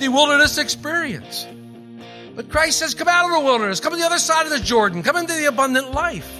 The 0.00 0.08
wilderness 0.08 0.58
experience. 0.58 1.46
But 2.34 2.48
Christ 2.48 2.78
says, 2.78 2.94
come 2.94 3.06
out 3.06 3.26
of 3.26 3.32
the 3.32 3.40
wilderness, 3.40 3.80
come 3.80 3.92
to 3.92 3.98
the 3.98 4.06
other 4.06 4.18
side 4.18 4.46
of 4.46 4.50
the 4.50 4.58
Jordan, 4.58 5.02
come 5.02 5.16
into 5.16 5.34
the 5.34 5.44
abundant 5.44 5.92
life. 5.92 6.32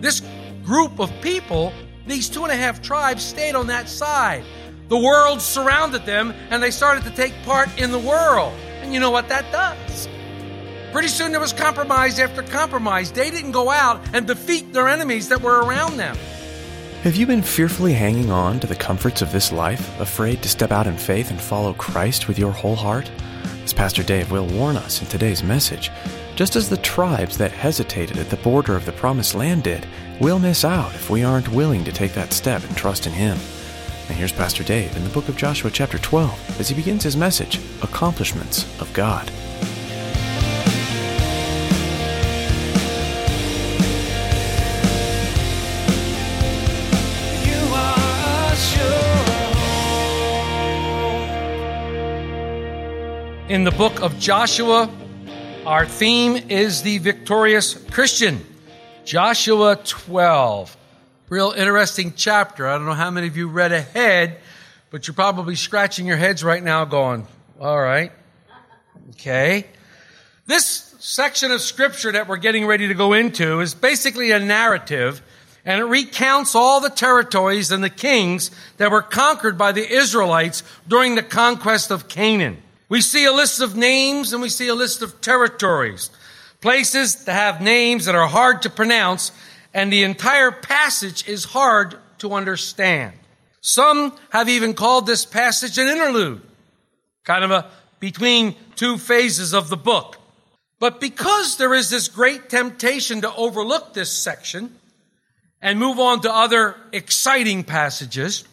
This 0.00 0.20
group 0.64 0.98
of 0.98 1.10
people, 1.22 1.72
these 2.06 2.28
two 2.28 2.42
and 2.42 2.52
a 2.52 2.56
half 2.56 2.82
tribes, 2.82 3.22
stayed 3.22 3.54
on 3.54 3.68
that 3.68 3.88
side. 3.88 4.44
The 4.88 4.98
world 4.98 5.40
surrounded 5.40 6.04
them 6.04 6.34
and 6.50 6.62
they 6.62 6.72
started 6.72 7.04
to 7.04 7.10
take 7.10 7.32
part 7.44 7.68
in 7.78 7.92
the 7.92 7.98
world. 7.98 8.52
And 8.82 8.92
you 8.92 9.00
know 9.00 9.10
what 9.10 9.28
that 9.28 9.50
does? 9.52 10.08
Pretty 10.92 11.08
soon 11.08 11.30
there 11.30 11.40
was 11.40 11.52
compromise 11.52 12.18
after 12.18 12.42
compromise. 12.42 13.12
They 13.12 13.30
didn't 13.30 13.52
go 13.52 13.70
out 13.70 14.00
and 14.12 14.26
defeat 14.26 14.72
their 14.72 14.88
enemies 14.88 15.28
that 15.28 15.42
were 15.42 15.62
around 15.62 15.96
them. 15.96 16.16
Have 17.04 17.16
you 17.16 17.26
been 17.26 17.42
fearfully 17.42 17.92
hanging 17.92 18.30
on 18.30 18.58
to 18.60 18.66
the 18.66 18.74
comforts 18.74 19.20
of 19.20 19.30
this 19.30 19.52
life, 19.52 20.00
afraid 20.00 20.42
to 20.42 20.48
step 20.48 20.72
out 20.72 20.86
in 20.86 20.96
faith 20.96 21.30
and 21.30 21.38
follow 21.38 21.74
Christ 21.74 22.28
with 22.28 22.38
your 22.38 22.50
whole 22.50 22.74
heart? 22.74 23.10
As 23.62 23.74
Pastor 23.74 24.02
Dave 24.02 24.30
will 24.30 24.46
warn 24.46 24.78
us 24.78 25.02
in 25.02 25.08
today's 25.08 25.42
message, 25.42 25.90
just 26.34 26.56
as 26.56 26.70
the 26.70 26.78
tribes 26.78 27.36
that 27.36 27.52
hesitated 27.52 28.16
at 28.16 28.30
the 28.30 28.38
border 28.38 28.74
of 28.74 28.86
the 28.86 28.92
promised 28.92 29.34
land 29.34 29.64
did, 29.64 29.86
we'll 30.18 30.38
miss 30.38 30.64
out 30.64 30.94
if 30.94 31.10
we 31.10 31.22
aren't 31.22 31.50
willing 31.50 31.84
to 31.84 31.92
take 31.92 32.14
that 32.14 32.32
step 32.32 32.64
and 32.64 32.74
trust 32.74 33.06
in 33.06 33.12
Him. 33.12 33.36
And 34.08 34.16
here's 34.16 34.32
Pastor 34.32 34.64
Dave 34.64 34.96
in 34.96 35.04
the 35.04 35.10
book 35.10 35.28
of 35.28 35.36
Joshua, 35.36 35.70
chapter 35.70 35.98
12, 35.98 36.58
as 36.58 36.70
he 36.70 36.74
begins 36.74 37.02
his 37.02 37.18
message 37.18 37.60
Accomplishments 37.82 38.64
of 38.80 38.90
God. 38.94 39.30
In 53.46 53.64
the 53.64 53.72
book 53.72 54.00
of 54.00 54.18
Joshua, 54.18 54.88
our 55.66 55.84
theme 55.84 56.34
is 56.48 56.80
the 56.80 56.96
victorious 56.96 57.74
Christian. 57.90 58.42
Joshua 59.04 59.76
12. 59.84 60.74
Real 61.28 61.50
interesting 61.50 62.14
chapter. 62.16 62.66
I 62.66 62.78
don't 62.78 62.86
know 62.86 62.94
how 62.94 63.10
many 63.10 63.26
of 63.26 63.36
you 63.36 63.48
read 63.48 63.72
ahead, 63.72 64.38
but 64.88 65.06
you're 65.06 65.14
probably 65.14 65.56
scratching 65.56 66.06
your 66.06 66.16
heads 66.16 66.42
right 66.42 66.62
now 66.62 66.86
going, 66.86 67.26
all 67.60 67.78
right. 67.78 68.12
Okay. 69.10 69.66
This 70.46 70.94
section 70.98 71.50
of 71.50 71.60
scripture 71.60 72.12
that 72.12 72.26
we're 72.26 72.38
getting 72.38 72.64
ready 72.64 72.88
to 72.88 72.94
go 72.94 73.12
into 73.12 73.60
is 73.60 73.74
basically 73.74 74.30
a 74.30 74.38
narrative 74.38 75.20
and 75.66 75.82
it 75.82 75.84
recounts 75.84 76.54
all 76.54 76.80
the 76.80 76.88
territories 76.88 77.70
and 77.70 77.84
the 77.84 77.90
kings 77.90 78.50
that 78.78 78.90
were 78.90 79.02
conquered 79.02 79.58
by 79.58 79.72
the 79.72 79.86
Israelites 79.86 80.62
during 80.88 81.14
the 81.14 81.22
conquest 81.22 81.90
of 81.90 82.08
Canaan. 82.08 82.62
We 82.88 83.00
see 83.00 83.24
a 83.24 83.32
list 83.32 83.60
of 83.60 83.76
names 83.76 84.32
and 84.32 84.42
we 84.42 84.48
see 84.48 84.68
a 84.68 84.74
list 84.74 85.02
of 85.02 85.20
territories, 85.20 86.10
places 86.60 87.24
that 87.24 87.32
have 87.32 87.60
names 87.60 88.04
that 88.06 88.14
are 88.14 88.26
hard 88.26 88.62
to 88.62 88.70
pronounce, 88.70 89.32
and 89.72 89.92
the 89.92 90.02
entire 90.02 90.52
passage 90.52 91.26
is 91.26 91.44
hard 91.44 91.96
to 92.18 92.32
understand. 92.32 93.14
Some 93.60 94.14
have 94.30 94.48
even 94.48 94.74
called 94.74 95.06
this 95.06 95.24
passage 95.24 95.78
an 95.78 95.88
interlude, 95.88 96.42
kind 97.24 97.44
of 97.44 97.50
a 97.50 97.70
between 98.00 98.54
two 98.76 98.98
phases 98.98 99.54
of 99.54 99.70
the 99.70 99.76
book. 99.78 100.18
But 100.78 101.00
because 101.00 101.56
there 101.56 101.72
is 101.72 101.88
this 101.88 102.08
great 102.08 102.50
temptation 102.50 103.22
to 103.22 103.34
overlook 103.34 103.94
this 103.94 104.12
section 104.12 104.76
and 105.62 105.78
move 105.78 105.98
on 105.98 106.20
to 106.20 106.30
other 106.32 106.76
exciting 106.92 107.64
passages, 107.64 108.44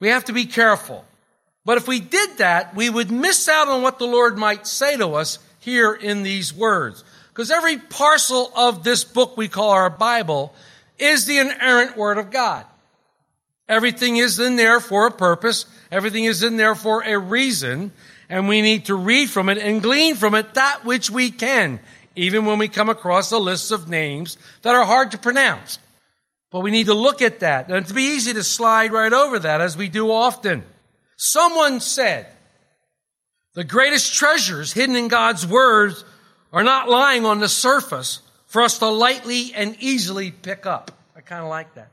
we 0.00 0.08
have 0.08 0.24
to 0.24 0.32
be 0.32 0.46
careful. 0.46 1.04
But 1.66 1.78
if 1.78 1.88
we 1.88 1.98
did 1.98 2.38
that, 2.38 2.76
we 2.76 2.88
would 2.88 3.10
miss 3.10 3.48
out 3.48 3.66
on 3.66 3.82
what 3.82 3.98
the 3.98 4.06
Lord 4.06 4.38
might 4.38 4.68
say 4.68 4.96
to 4.96 5.14
us 5.14 5.40
here 5.58 5.92
in 5.92 6.22
these 6.22 6.54
words. 6.54 7.02
Because 7.30 7.50
every 7.50 7.76
parcel 7.76 8.52
of 8.54 8.84
this 8.84 9.02
book 9.02 9.36
we 9.36 9.48
call 9.48 9.70
our 9.70 9.90
Bible 9.90 10.54
is 10.96 11.26
the 11.26 11.38
inerrant 11.38 11.96
Word 11.96 12.18
of 12.18 12.30
God. 12.30 12.64
Everything 13.68 14.16
is 14.16 14.38
in 14.38 14.54
there 14.54 14.78
for 14.78 15.08
a 15.08 15.10
purpose. 15.10 15.66
Everything 15.90 16.22
is 16.22 16.44
in 16.44 16.56
there 16.56 16.76
for 16.76 17.02
a 17.02 17.18
reason. 17.18 17.90
And 18.28 18.46
we 18.46 18.62
need 18.62 18.84
to 18.84 18.94
read 18.94 19.28
from 19.28 19.48
it 19.48 19.58
and 19.58 19.82
glean 19.82 20.14
from 20.14 20.36
it 20.36 20.54
that 20.54 20.84
which 20.84 21.10
we 21.10 21.32
can, 21.32 21.80
even 22.14 22.46
when 22.46 22.60
we 22.60 22.68
come 22.68 22.88
across 22.88 23.32
a 23.32 23.38
list 23.38 23.72
of 23.72 23.88
names 23.88 24.38
that 24.62 24.76
are 24.76 24.84
hard 24.84 25.10
to 25.10 25.18
pronounce. 25.18 25.80
But 26.52 26.60
we 26.60 26.70
need 26.70 26.86
to 26.86 26.94
look 26.94 27.22
at 27.22 27.40
that. 27.40 27.66
And 27.66 27.78
it's 27.78 27.90
be 27.90 28.14
easy 28.14 28.32
to 28.34 28.44
slide 28.44 28.92
right 28.92 29.12
over 29.12 29.40
that 29.40 29.60
as 29.60 29.76
we 29.76 29.88
do 29.88 30.12
often. 30.12 30.62
Someone 31.16 31.80
said, 31.80 32.26
the 33.54 33.64
greatest 33.64 34.14
treasures 34.14 34.72
hidden 34.72 34.96
in 34.96 35.08
God's 35.08 35.46
words 35.46 36.04
are 36.52 36.62
not 36.62 36.88
lying 36.88 37.24
on 37.24 37.40
the 37.40 37.48
surface 37.48 38.20
for 38.46 38.62
us 38.62 38.78
to 38.78 38.86
lightly 38.86 39.52
and 39.54 39.76
easily 39.80 40.30
pick 40.30 40.66
up. 40.66 40.90
I 41.16 41.22
kind 41.22 41.42
of 41.42 41.48
like 41.48 41.74
that. 41.74 41.88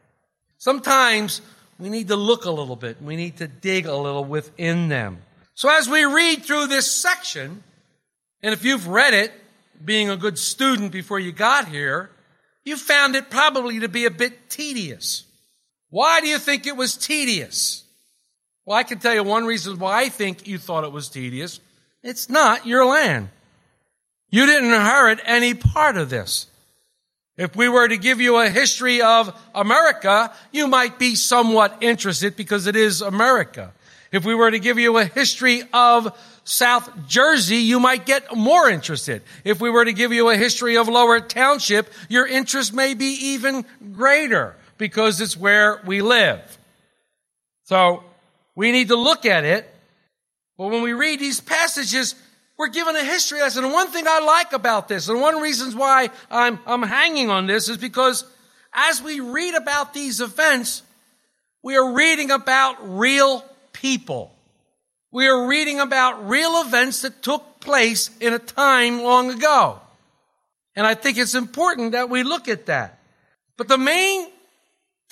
Sometimes 0.58 1.42
we 1.80 1.90
need 1.90 2.10
to 2.10 2.16
look 2.16 2.46
a 2.46 2.52
little 2.52 2.76
bit. 2.76 3.02
We 3.02 3.16
need 3.16 3.38
to 3.38 3.48
dig 3.48 3.86
a 3.86 3.96
little 3.96 4.26
within 4.26 4.90
them. 4.90 5.20
So 5.56 5.70
as 5.70 5.90
we 5.90 6.04
read 6.04 6.44
through 6.44 6.68
this 6.68 6.92
section, 6.92 7.64
and 8.42 8.54
if 8.54 8.66
you've 8.66 8.88
read 8.88 9.14
it, 9.14 9.32
being 9.84 10.10
a 10.10 10.18
good 10.18 10.38
student 10.38 10.92
before 10.92 11.20
you 11.20 11.32
got 11.32 11.68
here, 11.68 12.10
you 12.64 12.78
found 12.78 13.16
it 13.16 13.30
probably 13.30 13.80
to 13.80 13.88
be 13.88 14.06
a 14.06 14.12
bit 14.12 14.50
tedious. 14.50 15.26
Why 15.90 16.22
do 16.22 16.28
you 16.28 16.40
think 16.40 16.68
it 16.68 16.76
was 16.76 16.96
tedious? 16.96 17.83
Well, 18.66 18.78
I 18.78 18.84
can 18.84 19.00
tell 19.00 19.14
you 19.14 19.24
one 19.24 19.46
reason 19.46 19.78
why 19.78 20.04
I 20.04 20.10
think 20.10 20.48
you 20.48 20.58
thought 20.58 20.84
it 20.84 20.92
was 20.92 21.10
tedious. 21.10 21.60
It's 22.02 22.30
not 22.30 22.66
your 22.66 22.86
land. 22.86 23.30
You 24.30 24.46
didn't 24.46 24.74
inherit 24.74 25.20
any 25.26 25.54
part 25.54 25.98
of 25.98 26.10
this. 26.10 26.48
If 27.36 27.56
we 27.56 27.68
were 27.68 27.88
to 27.88 27.98
give 27.98 28.22
you 28.22 28.38
a 28.38 28.50
history 28.50 29.02
of 29.02 29.38
America, 29.56 30.32
you 30.52 30.68
might 30.68 31.00
be 31.00 31.16
somewhat 31.16 31.78
interested 31.82 32.36
because 32.36 32.68
it 32.68 32.76
is 32.76 33.02
America. 33.02 33.74
If 34.12 34.26
we 34.26 34.36
were 34.36 34.52
to 34.52 34.60
give 34.60 34.78
you 34.78 34.98
a 34.98 35.06
history 35.06 35.64
of 35.74 36.16
South 36.44 37.08
Jersey, 37.08 37.58
you 37.58 37.80
might 37.80 38.06
get 38.06 38.36
more 38.36 38.70
interested. 38.70 39.24
If 39.44 39.60
we 39.60 39.72
were 39.72 39.86
to 39.86 39.94
give 39.94 40.14
you 40.14 40.30
a 40.30 40.38
history 40.38 40.78
of 40.78 40.88
Lower 40.88 41.20
Township, 41.20 41.92
your 42.10 42.28
interest 42.28 42.74
may 42.74 42.94
be 42.94 43.06
even 43.06 43.66
greater 43.94 44.56
because 44.78 45.20
it's 45.20 45.36
where 45.36 45.82
we 45.86 46.02
live. 46.02 46.40
So 47.64 48.04
we 48.56 48.72
need 48.72 48.90
to 48.90 48.96
look 48.96 49.26
at 49.26 49.46
it. 49.46 49.70
But 50.58 50.68
when 50.68 50.82
we 50.82 50.94
read 50.94 51.20
these 51.20 51.40
passages, 51.40 52.16
we're 52.58 52.70
given 52.70 52.96
a 52.96 53.04
history 53.04 53.40
lesson. 53.40 53.64
And 53.64 53.74
one 53.74 53.88
thing 53.90 54.06
I 54.08 54.20
like 54.20 54.54
about 54.54 54.88
this, 54.88 55.10
and 55.10 55.20
one 55.20 55.42
reasons 55.42 55.76
why 55.76 56.10
I'm, 56.30 56.60
I'm 56.66 56.84
hanging 56.84 57.30
on 57.30 57.48
this 57.48 57.70
is 57.70 57.78
because 57.78 58.26
as 58.74 59.02
we 59.02 59.20
read 59.20 59.56
about 59.56 59.94
these 59.94 60.22
events, 60.22 60.84
we 61.64 61.76
are 61.76 61.94
reading 61.94 62.32
about 62.32 62.98
real 62.98 63.44
people. 63.72 64.34
We 65.12 65.28
are 65.28 65.48
reading 65.48 65.80
about 65.80 66.28
real 66.28 66.62
events 66.62 67.02
that 67.04 67.22
took 67.22 67.60
place 67.60 68.10
in 68.20 68.34
a 68.34 68.40
time 68.40 69.02
long 69.02 69.32
ago. 69.32 69.80
And 70.76 70.86
I 70.86 70.96
think 70.96 71.18
it's 71.18 71.36
important 71.36 71.92
that 71.92 72.10
we 72.10 72.24
look 72.24 72.48
at 72.48 72.66
that. 72.66 73.00
But 73.58 73.68
the 73.68 73.78
main 73.78 74.28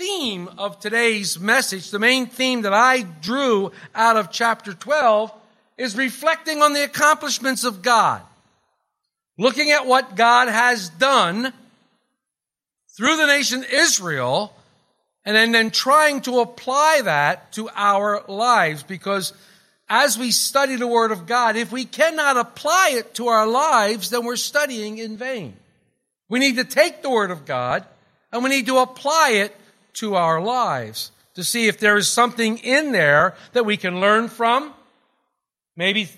theme 0.02 0.50
of 0.58 0.80
today's 0.80 1.40
message, 1.40 1.92
the 1.92 2.00
main 2.00 2.26
theme 2.26 2.64
that 2.64 2.74
I 2.74 3.04
drew 3.04 3.72
out 3.94 4.18
of 4.18 4.32
chapter 4.32 4.74
12 4.74 5.32
is 5.78 5.96
reflecting 5.96 6.64
on 6.64 6.74
the 6.74 6.84
accomplishments 6.84 7.64
of 7.64 7.84
God. 7.84 8.24
Looking 9.38 9.70
at 9.70 9.86
what 9.86 10.16
God 10.16 10.48
has 10.48 10.90
done 10.90 11.54
through 12.98 13.16
the 13.16 13.28
nation 13.28 13.64
Israel 13.72 14.56
and 15.24 15.36
then, 15.36 15.52
then 15.52 15.70
trying 15.70 16.22
to 16.22 16.40
apply 16.40 17.02
that 17.04 17.52
to 17.54 17.70
our 17.76 18.24
lives 18.28 18.82
because 18.82 19.34
as 19.88 20.18
we 20.18 20.32
study 20.32 20.78
the 20.78 20.88
Word 20.88 21.12
of 21.12 21.28
God, 21.28 21.56
if 21.58 21.72
we 21.72 21.86
cannot 21.86 22.38
apply 22.38 22.94
it 22.94 23.14
to 23.16 23.28
our 23.28 23.46
lives, 23.46 24.10
then 24.10 24.26
we're 24.26 24.36
studying 24.36 24.98
in 24.98 25.16
vain. 25.16 25.56
We 26.28 26.40
need 26.40 26.56
to 26.56 26.64
take 26.64 27.04
the 27.04 27.12
Word 27.12 27.30
of 27.30 27.46
God 27.46 27.86
and 28.32 28.44
we 28.44 28.50
need 28.50 28.66
to 28.66 28.80
apply 28.80 29.34
it 29.34 29.56
to 29.94 30.16
our 30.16 30.42
lives 30.42 31.12
to 31.36 31.44
see 31.44 31.68
if 31.68 31.80
there 31.80 31.98
is 31.98 32.08
something 32.08 32.58
in 32.58 32.92
there 32.92 33.36
that 33.54 33.66
we 33.66 33.78
can 33.78 34.00
learn 34.00 34.28
from. 34.28 34.74
Maybe 35.76 36.10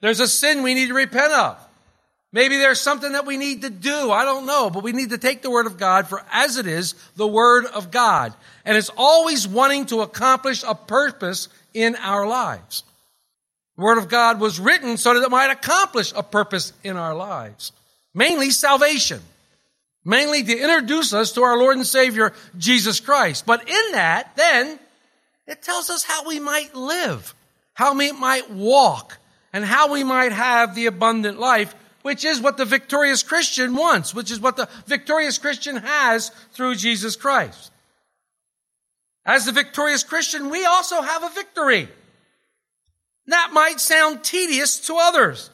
there's 0.00 0.20
a 0.20 0.28
sin 0.28 0.62
we 0.62 0.74
need 0.74 0.88
to 0.88 0.94
repent 0.94 1.32
of. 1.32 1.58
Maybe 2.32 2.58
there's 2.58 2.80
something 2.80 3.12
that 3.12 3.26
we 3.26 3.36
need 3.36 3.62
to 3.62 3.70
do. 3.70 4.12
I 4.12 4.24
don't 4.24 4.46
know, 4.46 4.70
but 4.70 4.84
we 4.84 4.92
need 4.92 5.10
to 5.10 5.18
take 5.18 5.42
the 5.42 5.50
Word 5.50 5.66
of 5.66 5.78
God 5.78 6.06
for 6.06 6.24
as 6.30 6.58
it 6.58 6.66
is, 6.66 6.94
the 7.16 7.26
Word 7.26 7.66
of 7.66 7.90
God. 7.90 8.34
And 8.64 8.76
it's 8.76 8.90
always 8.96 9.48
wanting 9.48 9.86
to 9.86 10.02
accomplish 10.02 10.62
a 10.62 10.74
purpose 10.74 11.48
in 11.74 11.96
our 11.96 12.26
lives. 12.26 12.84
The 13.76 13.82
Word 13.82 13.98
of 13.98 14.08
God 14.08 14.38
was 14.38 14.60
written 14.60 14.96
so 14.96 15.14
that 15.14 15.24
it 15.24 15.30
might 15.30 15.50
accomplish 15.50 16.12
a 16.14 16.22
purpose 16.22 16.72
in 16.84 16.96
our 16.96 17.14
lives. 17.14 17.72
Mainly 18.14 18.50
salvation. 18.50 19.20
Mainly 20.04 20.42
to 20.42 20.58
introduce 20.58 21.12
us 21.12 21.32
to 21.32 21.42
our 21.42 21.58
Lord 21.58 21.76
and 21.76 21.86
Savior, 21.86 22.32
Jesus 22.56 23.00
Christ. 23.00 23.44
But 23.44 23.68
in 23.68 23.92
that, 23.92 24.34
then, 24.36 24.78
it 25.46 25.62
tells 25.62 25.90
us 25.90 26.04
how 26.04 26.26
we 26.26 26.40
might 26.40 26.74
live, 26.74 27.34
how 27.74 27.96
we 27.96 28.12
might 28.12 28.50
walk, 28.50 29.18
and 29.52 29.64
how 29.64 29.92
we 29.92 30.04
might 30.04 30.32
have 30.32 30.74
the 30.74 30.86
abundant 30.86 31.38
life, 31.38 31.74
which 32.02 32.24
is 32.24 32.40
what 32.40 32.56
the 32.56 32.64
victorious 32.64 33.22
Christian 33.22 33.74
wants, 33.74 34.14
which 34.14 34.30
is 34.30 34.40
what 34.40 34.56
the 34.56 34.68
victorious 34.86 35.36
Christian 35.38 35.76
has 35.76 36.30
through 36.52 36.76
Jesus 36.76 37.16
Christ. 37.16 37.70
As 39.26 39.44
the 39.44 39.52
victorious 39.52 40.02
Christian, 40.02 40.48
we 40.50 40.64
also 40.64 41.02
have 41.02 41.22
a 41.22 41.30
victory. 41.30 41.88
That 43.26 43.50
might 43.52 43.80
sound 43.80 44.24
tedious 44.24 44.80
to 44.86 44.96
others. 44.98 45.50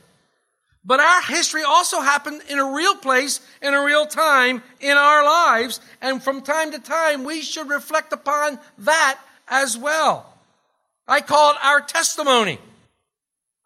But 0.87 1.01
our 1.01 1.23
history 1.23 1.65
also 1.65 2.01
happened 2.01 2.43
in 2.49 2.61
a 2.61 2.73
real 2.73 2.95
place, 2.95 3.41
in 3.61 3.75
a 3.75 3.83
real 3.83 4.07
time 4.07 4.63
in 4.81 4.97
our 4.97 5.25
lives. 5.25 5.81
And 6.01 6.23
from 6.23 6.43
time 6.43 6.71
to 6.71 6.79
time, 6.79 7.25
we 7.25 7.43
should 7.43 7.69
reflect 7.69 8.13
upon 8.13 8.61
that 8.79 9.19
as 9.49 9.77
well. 9.77 10.33
I 11.09 11.21
call 11.23 11.51
it 11.51 11.57
our 11.63 11.81
testimony. 11.81 12.61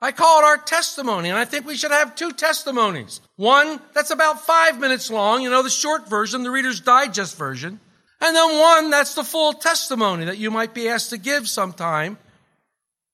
I 0.02 0.12
call 0.12 0.40
it 0.40 0.44
our 0.44 0.56
testimony, 0.56 1.28
and 1.28 1.36
I 1.36 1.44
think 1.44 1.66
we 1.66 1.76
should 1.76 1.90
have 1.90 2.14
two 2.14 2.32
testimonies. 2.32 3.20
One 3.36 3.80
that's 3.92 4.10
about 4.10 4.40
five 4.46 4.80
minutes 4.80 5.10
long, 5.10 5.42
you 5.42 5.50
know, 5.50 5.62
the 5.62 5.68
short 5.68 6.08
version, 6.08 6.42
the 6.42 6.50
Reader's 6.50 6.80
Digest 6.80 7.36
version. 7.36 7.80
And 8.22 8.34
then 8.34 8.58
one 8.58 8.90
that's 8.90 9.14
the 9.14 9.24
full 9.24 9.52
testimony 9.52 10.24
that 10.24 10.38
you 10.38 10.50
might 10.50 10.72
be 10.72 10.88
asked 10.88 11.10
to 11.10 11.18
give 11.18 11.46
sometime, 11.48 12.16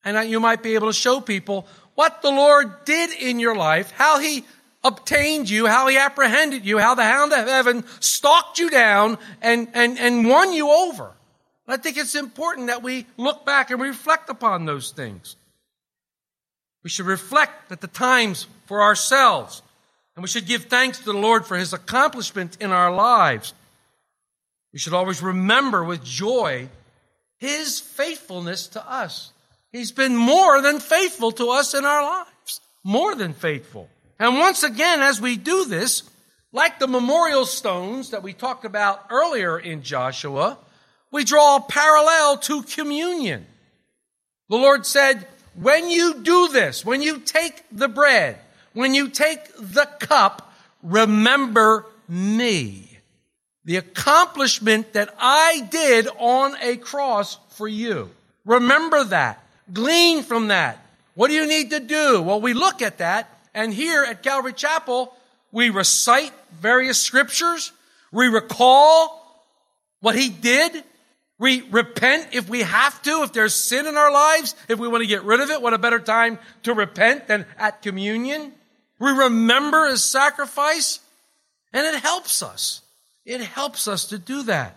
and 0.04 0.16
that 0.16 0.28
you 0.28 0.38
might 0.38 0.62
be 0.62 0.76
able 0.76 0.86
to 0.86 0.92
show 0.92 1.20
people 1.20 1.66
what 1.96 2.22
the 2.22 2.30
Lord 2.30 2.84
did 2.84 3.10
in 3.20 3.40
your 3.40 3.56
life, 3.56 3.90
how 3.90 4.20
He 4.20 4.44
obtained 4.84 5.50
you, 5.50 5.66
how 5.66 5.88
He 5.88 5.96
apprehended 5.96 6.64
you, 6.64 6.78
how 6.78 6.94
the 6.94 7.02
hound 7.02 7.32
of 7.32 7.48
heaven 7.48 7.84
stalked 7.98 8.60
you 8.60 8.70
down 8.70 9.18
and, 9.42 9.68
and, 9.74 9.98
and 9.98 10.28
won 10.28 10.52
you 10.52 10.70
over. 10.70 11.12
I 11.66 11.76
think 11.76 11.96
it's 11.96 12.14
important 12.14 12.68
that 12.68 12.84
we 12.84 13.06
look 13.16 13.44
back 13.44 13.70
and 13.70 13.80
reflect 13.80 14.30
upon 14.30 14.66
those 14.66 14.92
things. 14.92 15.34
We 16.84 16.90
should 16.90 17.06
reflect 17.06 17.72
at 17.72 17.80
the 17.80 17.88
times 17.88 18.46
for 18.66 18.82
ourselves, 18.82 19.62
and 20.14 20.22
we 20.22 20.28
should 20.28 20.46
give 20.46 20.66
thanks 20.66 20.98
to 20.98 21.04
the 21.04 21.12
Lord 21.12 21.44
for 21.44 21.56
His 21.56 21.72
accomplishment 21.72 22.58
in 22.60 22.70
our 22.70 22.94
lives. 22.94 23.52
We 24.72 24.78
should 24.78 24.92
always 24.92 25.22
remember 25.22 25.82
with 25.82 26.04
joy 26.04 26.68
His 27.38 27.80
faithfulness 27.80 28.68
to 28.68 28.88
us. 28.88 29.32
He's 29.72 29.92
been 29.92 30.16
more 30.16 30.62
than 30.62 30.80
faithful 30.80 31.32
to 31.32 31.50
us 31.50 31.74
in 31.74 31.84
our 31.84 32.02
lives. 32.02 32.60
More 32.82 33.14
than 33.14 33.34
faithful. 33.34 33.88
And 34.18 34.38
once 34.38 34.62
again, 34.62 35.02
as 35.02 35.20
we 35.20 35.36
do 35.36 35.64
this, 35.66 36.02
like 36.52 36.78
the 36.78 36.86
memorial 36.86 37.44
stones 37.44 38.10
that 38.10 38.22
we 38.22 38.32
talked 38.32 38.64
about 38.64 39.06
earlier 39.10 39.58
in 39.58 39.82
Joshua, 39.82 40.58
we 41.10 41.24
draw 41.24 41.56
a 41.56 41.60
parallel 41.60 42.38
to 42.38 42.62
communion. 42.62 43.46
The 44.48 44.56
Lord 44.56 44.86
said, 44.86 45.26
when 45.54 45.90
you 45.90 46.22
do 46.22 46.48
this, 46.48 46.84
when 46.84 47.02
you 47.02 47.18
take 47.18 47.62
the 47.72 47.88
bread, 47.88 48.38
when 48.72 48.94
you 48.94 49.08
take 49.08 49.40
the 49.58 49.88
cup, 49.98 50.52
remember 50.82 51.86
me. 52.08 52.98
The 53.64 53.76
accomplishment 53.76 54.92
that 54.92 55.14
I 55.18 55.66
did 55.70 56.08
on 56.18 56.54
a 56.62 56.76
cross 56.76 57.38
for 57.50 57.66
you. 57.66 58.10
Remember 58.44 59.02
that. 59.04 59.42
Glean 59.72 60.22
from 60.22 60.48
that. 60.48 60.84
What 61.14 61.28
do 61.28 61.34
you 61.34 61.46
need 61.46 61.70
to 61.70 61.80
do? 61.80 62.22
Well, 62.22 62.40
we 62.40 62.54
look 62.54 62.82
at 62.82 62.98
that, 62.98 63.28
and 63.54 63.72
here 63.72 64.04
at 64.04 64.22
Calvary 64.22 64.52
Chapel, 64.52 65.12
we 65.50 65.70
recite 65.70 66.32
various 66.60 67.00
scriptures. 67.00 67.72
We 68.12 68.26
recall 68.26 69.22
what 70.00 70.14
he 70.14 70.28
did. 70.28 70.84
We 71.38 71.62
repent 71.70 72.28
if 72.32 72.48
we 72.48 72.60
have 72.60 73.00
to, 73.02 73.22
if 73.22 73.32
there's 73.32 73.54
sin 73.54 73.86
in 73.86 73.96
our 73.96 74.12
lives, 74.12 74.54
if 74.68 74.78
we 74.78 74.88
want 74.88 75.02
to 75.02 75.08
get 75.08 75.24
rid 75.24 75.40
of 75.40 75.50
it. 75.50 75.60
What 75.60 75.74
a 75.74 75.78
better 75.78 75.98
time 75.98 76.38
to 76.62 76.74
repent 76.74 77.28
than 77.28 77.46
at 77.58 77.82
communion. 77.82 78.52
We 78.98 79.10
remember 79.10 79.88
his 79.88 80.02
sacrifice, 80.02 81.00
and 81.72 81.86
it 81.86 82.00
helps 82.02 82.42
us. 82.42 82.82
It 83.24 83.40
helps 83.40 83.88
us 83.88 84.06
to 84.06 84.18
do 84.18 84.44
that. 84.44 84.76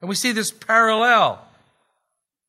And 0.00 0.08
we 0.08 0.14
see 0.14 0.32
this 0.32 0.50
parallel. 0.50 1.44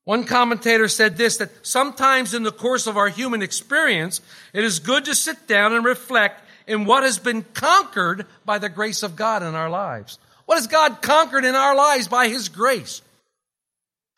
One 0.09 0.23
commentator 0.23 0.87
said 0.87 1.17
this 1.17 1.37
that 1.37 1.51
sometimes 1.63 2.33
in 2.33 2.41
the 2.41 2.51
course 2.51 2.87
of 2.87 2.97
our 2.97 3.09
human 3.09 3.43
experience, 3.43 4.21
it 4.53 4.63
is 4.63 4.79
good 4.79 5.05
to 5.05 5.13
sit 5.13 5.45
down 5.45 5.71
and 5.73 5.85
reflect 5.85 6.41
in 6.65 6.85
what 6.85 7.03
has 7.03 7.19
been 7.19 7.43
conquered 7.53 8.25
by 8.43 8.57
the 8.57 8.69
grace 8.69 9.03
of 9.03 9.15
God 9.15 9.43
in 9.43 9.53
our 9.53 9.69
lives. 9.69 10.17
What 10.47 10.55
has 10.55 10.65
God 10.65 11.03
conquered 11.03 11.45
in 11.45 11.53
our 11.53 11.75
lives 11.75 12.07
by 12.07 12.27
His 12.27 12.49
grace? 12.49 13.03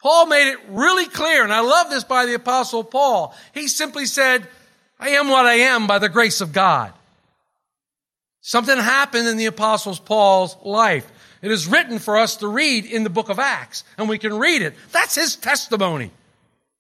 Paul 0.02 0.28
made 0.28 0.54
it 0.54 0.60
really 0.70 1.08
clear, 1.08 1.44
and 1.44 1.52
I 1.52 1.60
love 1.60 1.90
this 1.90 2.06
by 2.06 2.26
the 2.26 2.36
Apostle 2.36 2.86
Paul. 2.86 3.36
He 3.54 3.68
simply 3.68 4.06
said, 4.06 4.48
I 4.98 5.10
am 5.10 5.28
what 5.28 5.46
I 5.46 5.56
am 5.56 5.88
by 5.88 6.00
the 6.00 6.08
grace 6.08 6.40
of 6.40 6.54
God. 6.54 6.94
Something 8.40 8.78
happened 8.78 9.28
in 9.28 9.36
the 9.36 9.48
Apostle 9.48 9.98
Paul's 9.98 10.56
life. 10.64 11.12
It 11.42 11.52
is 11.52 11.68
written 11.68 12.00
for 12.00 12.18
us 12.18 12.38
to 12.38 12.48
read 12.48 12.86
in 12.86 13.04
the 13.04 13.10
book 13.10 13.30
of 13.30 13.40
Acts, 13.40 13.84
and 13.98 14.08
we 14.08 14.18
can 14.18 14.38
read 14.38 14.62
it. 14.62 14.76
That's 14.92 15.16
his 15.16 15.36
testimony. 15.36 16.12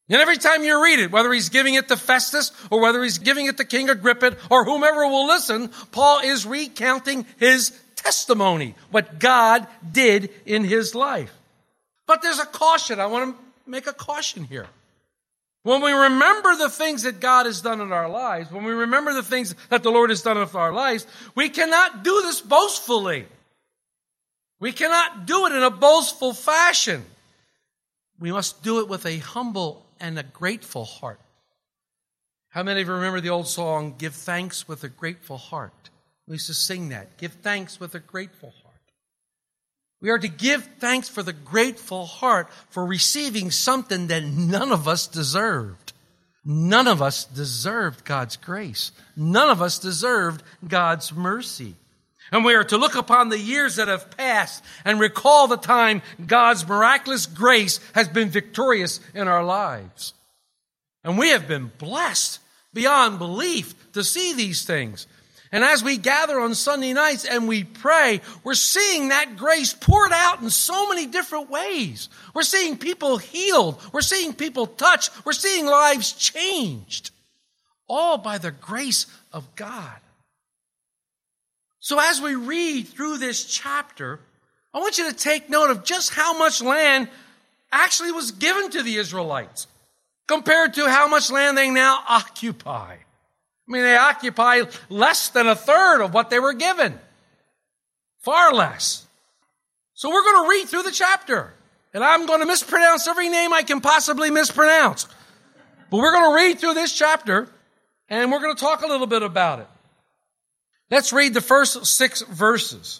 And 0.09 0.19
every 0.21 0.37
time 0.37 0.63
you 0.63 0.83
read 0.83 0.99
it, 0.99 1.11
whether 1.11 1.31
he's 1.31 1.49
giving 1.49 1.75
it 1.75 1.87
to 1.87 1.95
Festus 1.95 2.51
or 2.69 2.81
whether 2.81 3.01
he's 3.01 3.17
giving 3.17 3.45
it 3.45 3.57
to 3.57 3.65
King 3.65 3.89
Agrippa 3.89 4.35
or 4.49 4.65
whomever 4.65 5.07
will 5.07 5.25
listen, 5.25 5.69
Paul 5.91 6.19
is 6.19 6.45
recounting 6.45 7.25
his 7.39 7.71
testimony, 7.95 8.75
what 8.91 9.19
God 9.19 9.67
did 9.89 10.29
in 10.45 10.63
his 10.65 10.93
life. 10.93 11.33
But 12.07 12.21
there's 12.21 12.39
a 12.39 12.45
caution. 12.45 12.99
I 12.99 13.05
want 13.05 13.35
to 13.37 13.69
make 13.69 13.87
a 13.87 13.93
caution 13.93 14.43
here. 14.43 14.67
When 15.63 15.81
we 15.81 15.91
remember 15.91 16.55
the 16.55 16.69
things 16.69 17.03
that 17.03 17.19
God 17.19 17.45
has 17.45 17.61
done 17.61 17.79
in 17.79 17.93
our 17.93 18.09
lives, 18.09 18.51
when 18.51 18.65
we 18.65 18.73
remember 18.73 19.13
the 19.13 19.23
things 19.23 19.55
that 19.69 19.83
the 19.83 19.91
Lord 19.91 20.09
has 20.09 20.23
done 20.23 20.37
in 20.37 20.47
our 20.53 20.73
lives, 20.73 21.07
we 21.35 21.49
cannot 21.49 22.03
do 22.03 22.21
this 22.23 22.41
boastfully. 22.41 23.27
We 24.61 24.71
cannot 24.71 25.25
do 25.25 25.47
it 25.47 25.53
in 25.53 25.63
a 25.63 25.71
boastful 25.71 26.33
fashion. 26.33 27.03
We 28.19 28.31
must 28.31 28.63
do 28.63 28.79
it 28.79 28.87
with 28.87 29.07
a 29.07 29.17
humble 29.17 29.83
and 29.99 30.17
a 30.17 30.23
grateful 30.23 30.85
heart. 30.85 31.19
How 32.49 32.61
many 32.61 32.81
of 32.81 32.87
you 32.87 32.93
remember 32.93 33.21
the 33.21 33.31
old 33.31 33.47
song, 33.47 33.95
Give 33.97 34.13
Thanks 34.13 34.67
with 34.67 34.83
a 34.83 34.89
Grateful 34.89 35.37
Heart? 35.37 35.89
We 36.27 36.35
used 36.35 36.47
to 36.47 36.53
sing 36.53 36.89
that. 36.89 37.17
Give 37.17 37.31
thanks 37.31 37.79
with 37.79 37.95
a 37.95 37.99
grateful 37.99 38.53
heart. 38.61 38.75
We 39.99 40.11
are 40.11 40.19
to 40.19 40.27
give 40.27 40.69
thanks 40.79 41.09
for 41.09 41.23
the 41.23 41.33
grateful 41.33 42.05
heart 42.05 42.49
for 42.69 42.85
receiving 42.85 43.49
something 43.49 44.07
that 44.07 44.23
none 44.23 44.71
of 44.71 44.87
us 44.87 45.07
deserved. 45.07 45.93
None 46.45 46.87
of 46.87 47.01
us 47.01 47.25
deserved 47.25 48.05
God's 48.05 48.37
grace. 48.37 48.91
None 49.15 49.49
of 49.49 49.61
us 49.61 49.79
deserved 49.79 50.43
God's 50.67 51.13
mercy. 51.13 51.75
And 52.31 52.45
we 52.45 52.55
are 52.55 52.63
to 52.63 52.77
look 52.77 52.95
upon 52.95 53.29
the 53.29 53.37
years 53.37 53.75
that 53.75 53.89
have 53.89 54.15
passed 54.15 54.63
and 54.85 54.99
recall 54.99 55.47
the 55.47 55.57
time 55.57 56.01
God's 56.25 56.67
miraculous 56.67 57.25
grace 57.25 57.79
has 57.93 58.07
been 58.07 58.29
victorious 58.29 59.01
in 59.13 59.27
our 59.27 59.43
lives. 59.43 60.13
And 61.03 61.17
we 61.17 61.29
have 61.29 61.47
been 61.47 61.71
blessed 61.77 62.39
beyond 62.73 63.19
belief 63.19 63.73
to 63.93 64.03
see 64.03 64.33
these 64.33 64.63
things. 64.63 65.07
And 65.51 65.65
as 65.65 65.83
we 65.83 65.97
gather 65.97 66.39
on 66.39 66.55
Sunday 66.55 66.93
nights 66.93 67.25
and 67.25 67.47
we 67.47 67.65
pray, 67.65 68.21
we're 68.45 68.53
seeing 68.53 69.09
that 69.09 69.35
grace 69.35 69.73
poured 69.73 70.13
out 70.13 70.41
in 70.41 70.49
so 70.49 70.87
many 70.87 71.07
different 71.07 71.49
ways. 71.49 72.07
We're 72.33 72.43
seeing 72.43 72.77
people 72.77 73.17
healed. 73.17 73.81
We're 73.91 73.99
seeing 73.99 74.33
people 74.33 74.67
touched. 74.67 75.11
We're 75.25 75.33
seeing 75.33 75.65
lives 75.65 76.13
changed. 76.13 77.11
All 77.89 78.17
by 78.17 78.37
the 78.37 78.51
grace 78.51 79.07
of 79.33 79.53
God. 79.55 79.99
So 81.81 81.99
as 81.99 82.21
we 82.21 82.35
read 82.35 82.87
through 82.87 83.17
this 83.17 83.43
chapter, 83.43 84.19
I 84.71 84.79
want 84.79 84.99
you 84.99 85.09
to 85.09 85.15
take 85.15 85.49
note 85.49 85.71
of 85.71 85.83
just 85.83 86.13
how 86.13 86.37
much 86.37 86.61
land 86.61 87.09
actually 87.71 88.11
was 88.11 88.31
given 88.31 88.69
to 88.69 88.83
the 88.83 88.95
Israelites 88.95 89.65
compared 90.27 90.75
to 90.75 90.87
how 90.87 91.07
much 91.07 91.31
land 91.31 91.57
they 91.57 91.71
now 91.71 91.99
occupy. 92.07 92.93
I 92.93 93.71
mean, 93.71 93.81
they 93.81 93.97
occupy 93.97 94.61
less 94.89 95.29
than 95.29 95.47
a 95.47 95.55
third 95.55 96.01
of 96.01 96.13
what 96.13 96.29
they 96.29 96.39
were 96.39 96.53
given. 96.53 96.99
Far 98.19 98.53
less. 98.53 99.07
So 99.95 100.09
we're 100.09 100.23
going 100.23 100.45
to 100.45 100.49
read 100.49 100.69
through 100.69 100.83
the 100.83 100.91
chapter. 100.91 101.51
And 101.95 102.03
I'm 102.03 102.27
going 102.27 102.41
to 102.41 102.45
mispronounce 102.45 103.07
every 103.07 103.27
name 103.27 103.53
I 103.53 103.63
can 103.63 103.81
possibly 103.81 104.29
mispronounce. 104.29 105.07
But 105.89 105.97
we're 105.97 106.13
going 106.13 106.31
to 106.31 106.35
read 106.35 106.59
through 106.59 106.75
this 106.75 106.93
chapter 106.93 107.49
and 108.07 108.31
we're 108.31 108.39
going 108.39 108.55
to 108.55 108.61
talk 108.61 108.83
a 108.83 108.87
little 108.87 109.07
bit 109.07 109.23
about 109.23 109.59
it. 109.59 109.67
Let's 110.91 111.13
read 111.13 111.33
the 111.33 111.39
first 111.39 111.85
six 111.85 112.21
verses. 112.21 112.99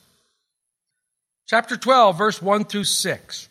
Chapter 1.45 1.75
12, 1.75 2.17
verse 2.17 2.41
1 2.41 2.63
through 2.63 2.86
6. 2.86 3.50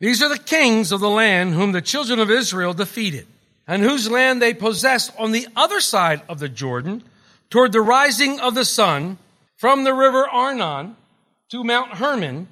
These 0.00 0.22
are 0.22 0.28
the 0.28 0.38
kings 0.42 0.90
of 0.90 0.98
the 0.98 1.08
land 1.08 1.54
whom 1.54 1.70
the 1.70 1.80
children 1.80 2.18
of 2.18 2.32
Israel 2.32 2.74
defeated, 2.74 3.28
and 3.68 3.82
whose 3.82 4.10
land 4.10 4.42
they 4.42 4.52
possessed 4.52 5.12
on 5.16 5.30
the 5.30 5.46
other 5.54 5.78
side 5.78 6.20
of 6.28 6.40
the 6.40 6.48
Jordan, 6.48 7.04
toward 7.48 7.70
the 7.70 7.80
rising 7.80 8.40
of 8.40 8.56
the 8.56 8.64
sun, 8.64 9.18
from 9.56 9.84
the 9.84 9.94
river 9.94 10.28
Arnon 10.28 10.96
to 11.50 11.62
Mount 11.62 11.92
Hermon, 11.92 12.48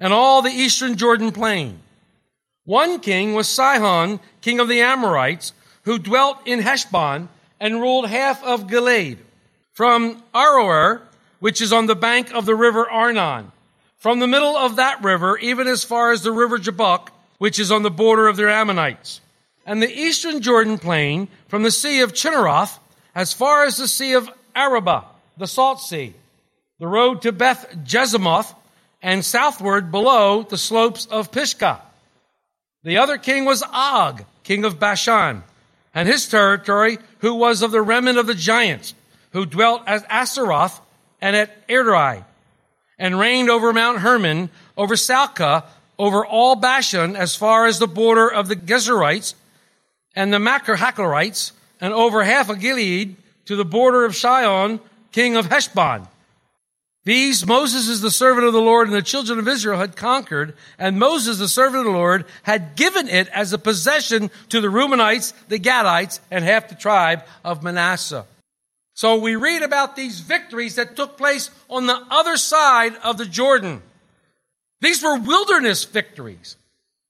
and 0.00 0.14
all 0.14 0.40
the 0.40 0.48
eastern 0.48 0.96
Jordan 0.96 1.32
plain. 1.32 1.80
One 2.64 2.98
king 2.98 3.34
was 3.34 3.46
Sihon, 3.46 4.20
king 4.40 4.58
of 4.58 4.68
the 4.68 4.80
Amorites, 4.80 5.52
who 5.82 5.98
dwelt 5.98 6.38
in 6.46 6.60
Heshbon 6.60 7.28
and 7.60 7.80
ruled 7.80 8.08
half 8.08 8.42
of 8.42 8.68
Gilead, 8.68 9.18
from 9.74 10.22
Aroer, 10.32 11.02
which 11.40 11.60
is 11.60 11.72
on 11.72 11.86
the 11.86 11.96
bank 11.96 12.32
of 12.32 12.46
the 12.46 12.54
river 12.54 12.88
Arnon, 12.88 13.52
from 13.98 14.20
the 14.20 14.26
middle 14.26 14.56
of 14.56 14.76
that 14.76 15.02
river, 15.02 15.36
even 15.38 15.66
as 15.66 15.84
far 15.84 16.12
as 16.12 16.22
the 16.22 16.32
river 16.32 16.58
Jabbok, 16.58 17.10
which 17.38 17.58
is 17.58 17.70
on 17.70 17.82
the 17.82 17.90
border 17.90 18.28
of 18.28 18.36
the 18.36 18.50
Ammonites, 18.50 19.20
and 19.66 19.82
the 19.82 19.92
eastern 19.92 20.40
Jordan 20.40 20.78
plain, 20.78 21.28
from 21.48 21.64
the 21.64 21.70
sea 21.70 22.00
of 22.00 22.14
Chinneroth, 22.14 22.78
as 23.14 23.32
far 23.32 23.64
as 23.64 23.76
the 23.76 23.88
sea 23.88 24.14
of 24.14 24.30
Araba, 24.54 25.04
the 25.36 25.46
salt 25.46 25.80
sea, 25.80 26.14
the 26.78 26.86
road 26.86 27.22
to 27.22 27.32
Beth 27.32 27.76
Jeshimoth, 27.84 28.54
and 29.02 29.24
southward 29.24 29.90
below 29.90 30.42
the 30.42 30.56
slopes 30.56 31.06
of 31.06 31.32
Pisgah. 31.32 31.82
The 32.84 32.98
other 32.98 33.18
king 33.18 33.44
was 33.44 33.62
Og, 33.72 34.24
king 34.44 34.64
of 34.64 34.78
Bashan, 34.78 35.42
and 35.94 36.08
his 36.08 36.28
territory, 36.28 36.98
who 37.18 37.34
was 37.34 37.62
of 37.62 37.70
the 37.70 37.82
remnant 37.82 38.18
of 38.18 38.26
the 38.26 38.34
giants, 38.34 38.94
who 39.34 39.44
dwelt 39.44 39.82
at 39.86 40.06
Ashtaroth 40.08 40.80
and 41.20 41.36
at 41.36 41.68
Edrei, 41.68 42.24
and 42.98 43.18
reigned 43.18 43.50
over 43.50 43.72
Mount 43.72 43.98
Hermon, 43.98 44.48
over 44.76 44.96
Salcah, 44.96 45.64
over 45.98 46.24
all 46.24 46.56
Bashan, 46.56 47.16
as 47.16 47.34
far 47.36 47.66
as 47.66 47.78
the 47.78 47.88
border 47.88 48.28
of 48.28 48.48
the 48.48 48.56
Geshurites 48.56 49.34
and 50.14 50.32
the 50.32 50.38
Machir 50.38 50.76
and 51.80 51.92
over 51.92 52.22
half 52.22 52.48
of 52.48 52.60
Gilead 52.60 53.16
to 53.46 53.56
the 53.56 53.64
border 53.64 54.04
of 54.04 54.12
Shion, 54.12 54.80
king 55.10 55.36
of 55.36 55.46
Heshbon. 55.46 56.06
These 57.04 57.44
Moses 57.44 57.88
is 57.88 58.00
the 58.00 58.12
servant 58.12 58.46
of 58.46 58.52
the 58.52 58.60
Lord 58.60 58.86
and 58.86 58.96
the 58.96 59.02
children 59.02 59.40
of 59.40 59.48
Israel 59.48 59.80
had 59.80 59.96
conquered, 59.96 60.56
and 60.78 60.98
Moses, 60.98 61.38
the 61.38 61.48
servant 61.48 61.80
of 61.80 61.92
the 61.92 61.98
Lord, 61.98 62.24
had 62.44 62.76
given 62.76 63.08
it 63.08 63.28
as 63.28 63.52
a 63.52 63.58
possession 63.58 64.30
to 64.50 64.60
the 64.60 64.68
Reubenites, 64.68 65.34
the 65.48 65.58
Gadites, 65.58 66.20
and 66.30 66.44
half 66.44 66.68
the 66.68 66.76
tribe 66.76 67.24
of 67.44 67.62
Manasseh. 67.62 68.26
So 68.94 69.16
we 69.16 69.34
read 69.34 69.62
about 69.62 69.96
these 69.96 70.20
victories 70.20 70.76
that 70.76 70.96
took 70.96 71.18
place 71.18 71.50
on 71.68 71.86
the 71.86 72.00
other 72.10 72.36
side 72.36 72.94
of 73.02 73.18
the 73.18 73.26
Jordan. 73.26 73.82
These 74.80 75.02
were 75.02 75.18
wilderness 75.18 75.84
victories. 75.84 76.56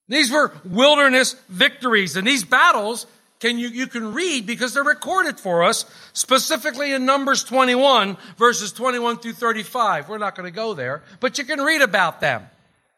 These 0.08 0.30
were 0.30 0.52
wilderness 0.64 1.34
victories, 1.48 2.16
and 2.16 2.26
these 2.26 2.44
battles 2.44 3.06
can 3.40 3.58
you, 3.58 3.68
you 3.68 3.86
can 3.86 4.14
read 4.14 4.46
because 4.46 4.72
they're 4.72 4.82
recorded 4.82 5.38
for 5.38 5.64
us 5.64 5.84
specifically 6.14 6.92
in 6.92 7.04
Numbers 7.04 7.44
21 7.44 8.16
verses 8.38 8.72
21 8.72 9.18
through 9.18 9.32
35. 9.32 10.08
We're 10.08 10.18
not 10.18 10.34
going 10.34 10.50
to 10.50 10.54
go 10.54 10.72
there, 10.72 11.02
but 11.20 11.36
you 11.36 11.44
can 11.44 11.60
read 11.60 11.82
about 11.82 12.20
them. 12.20 12.46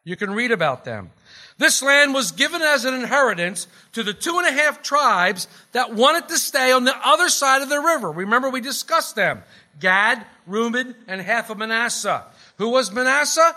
You 0.05 0.15
can 0.15 0.33
read 0.33 0.53
about 0.53 0.85
them. 0.85 1.11
This 1.59 1.83
land 1.83 2.13
was 2.13 2.33
given 2.33 2.61
as 2.61 2.85
an 2.85 2.95
inheritance 2.95 3.67
to 3.93 4.03
the 4.03 4.13
two 4.13 4.39
and 4.39 4.47
a 4.47 4.53
half 4.53 4.83
tribes 4.83 5.49
that 5.73 5.95
wanted 5.95 6.29
to 6.29 6.39
stay 6.39 6.71
on 6.73 6.85
the 6.85 6.97
other 7.03 7.29
side 7.29 7.63
of 7.63 7.71
the 7.71 7.81
river. 7.81 8.11
Remember 8.11 8.51
we 8.51 8.61
discussed 8.61 9.17
them. 9.17 9.43
Gad, 9.81 10.25
Reuben, 10.47 10.95
and 11.07 11.21
half 11.21 11.49
of 11.49 11.59
Manasseh. 11.59 12.25
Who 12.59 12.69
was 12.71 12.93
Manasseh? 12.93 13.55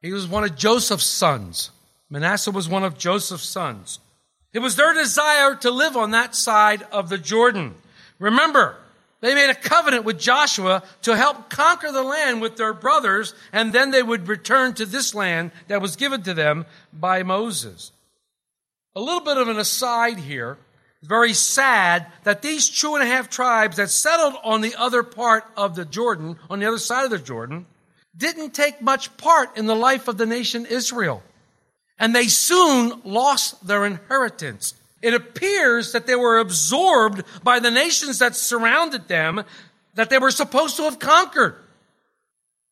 He 0.00 0.12
was 0.12 0.26
one 0.26 0.44
of 0.44 0.56
Joseph's 0.56 1.06
sons. 1.06 1.70
Manasseh 2.08 2.50
was 2.50 2.68
one 2.68 2.84
of 2.84 2.98
Joseph's 2.98 3.48
sons. 3.48 4.00
It 4.52 4.58
was 4.60 4.76
their 4.76 4.94
desire 4.94 5.54
to 5.56 5.70
live 5.70 5.96
on 5.96 6.10
that 6.12 6.34
side 6.34 6.82
of 6.90 7.08
the 7.08 7.18
Jordan. 7.18 7.74
Remember, 8.18 8.76
they 9.20 9.34
made 9.34 9.50
a 9.50 9.54
covenant 9.54 10.04
with 10.04 10.18
Joshua 10.18 10.82
to 11.02 11.16
help 11.16 11.50
conquer 11.50 11.92
the 11.92 12.02
land 12.02 12.40
with 12.40 12.56
their 12.56 12.72
brothers, 12.72 13.34
and 13.52 13.72
then 13.72 13.90
they 13.90 14.02
would 14.02 14.28
return 14.28 14.74
to 14.74 14.86
this 14.86 15.14
land 15.14 15.50
that 15.68 15.82
was 15.82 15.96
given 15.96 16.22
to 16.22 16.34
them 16.34 16.66
by 16.92 17.22
Moses. 17.22 17.92
A 18.96 19.00
little 19.00 19.20
bit 19.20 19.36
of 19.36 19.48
an 19.48 19.58
aside 19.58 20.18
here. 20.18 20.58
Very 21.02 21.32
sad 21.32 22.06
that 22.24 22.42
these 22.42 22.68
two 22.68 22.94
and 22.94 23.02
a 23.02 23.06
half 23.06 23.30
tribes 23.30 23.76
that 23.76 23.88
settled 23.88 24.34
on 24.44 24.60
the 24.60 24.74
other 24.76 25.02
part 25.02 25.44
of 25.56 25.74
the 25.74 25.86
Jordan, 25.86 26.36
on 26.50 26.58
the 26.58 26.66
other 26.66 26.78
side 26.78 27.04
of 27.04 27.10
the 27.10 27.18
Jordan, 27.18 27.64
didn't 28.14 28.52
take 28.52 28.82
much 28.82 29.16
part 29.16 29.56
in 29.56 29.66
the 29.66 29.74
life 29.74 30.08
of 30.08 30.18
the 30.18 30.26
nation 30.26 30.66
Israel 30.66 31.22
and 32.00 32.16
they 32.16 32.26
soon 32.26 33.00
lost 33.04 33.64
their 33.64 33.84
inheritance. 33.84 34.74
It 35.02 35.14
appears 35.14 35.92
that 35.92 36.06
they 36.06 36.16
were 36.16 36.38
absorbed 36.38 37.22
by 37.42 37.58
the 37.58 37.70
nations 37.70 38.18
that 38.18 38.36
surrounded 38.36 39.08
them 39.08 39.44
that 39.94 40.10
they 40.10 40.18
were 40.18 40.30
supposed 40.30 40.76
to 40.76 40.82
have 40.84 40.98
conquered. 40.98 41.56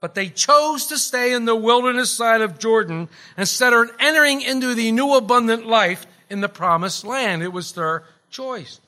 But 0.00 0.14
they 0.14 0.28
chose 0.28 0.87
to 0.87 0.99
stay 0.99 1.32
in 1.32 1.44
the 1.44 1.56
wilderness 1.56 2.11
side 2.11 2.40
of 2.40 2.58
Jordan 2.58 3.08
instead 3.37 3.73
of 3.73 3.90
entering 3.99 4.42
into 4.42 4.75
the 4.75 4.92
new 4.92 5.14
abundant 5.14 5.66
life 5.66 6.06
in 6.30 6.40
the 6.40 6.49
promised 6.49 7.04
land. 7.04 7.42
It 7.42 7.52
was 7.52 7.73
their 7.73 8.04
choice. 8.30 8.80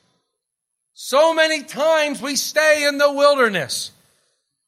So 0.93 1.33
many 1.33 1.63
times 1.63 2.21
we 2.21 2.35
stay 2.35 2.85
in 2.87 2.97
the 2.97 3.11
wilderness. 3.11 3.91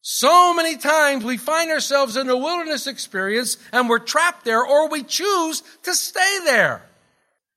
So 0.01 0.53
many 0.53 0.75
times 0.75 1.23
we 1.23 1.37
find 1.37 1.71
ourselves 1.71 2.17
in 2.17 2.27
a 2.27 2.35
wilderness 2.35 2.87
experience 2.87 3.57
and 3.71 3.87
we're 3.87 3.99
trapped 3.99 4.43
there 4.43 4.65
or 4.65 4.89
we 4.89 5.03
choose 5.03 5.63
to 5.83 5.93
stay 5.93 6.39
there. 6.43 6.83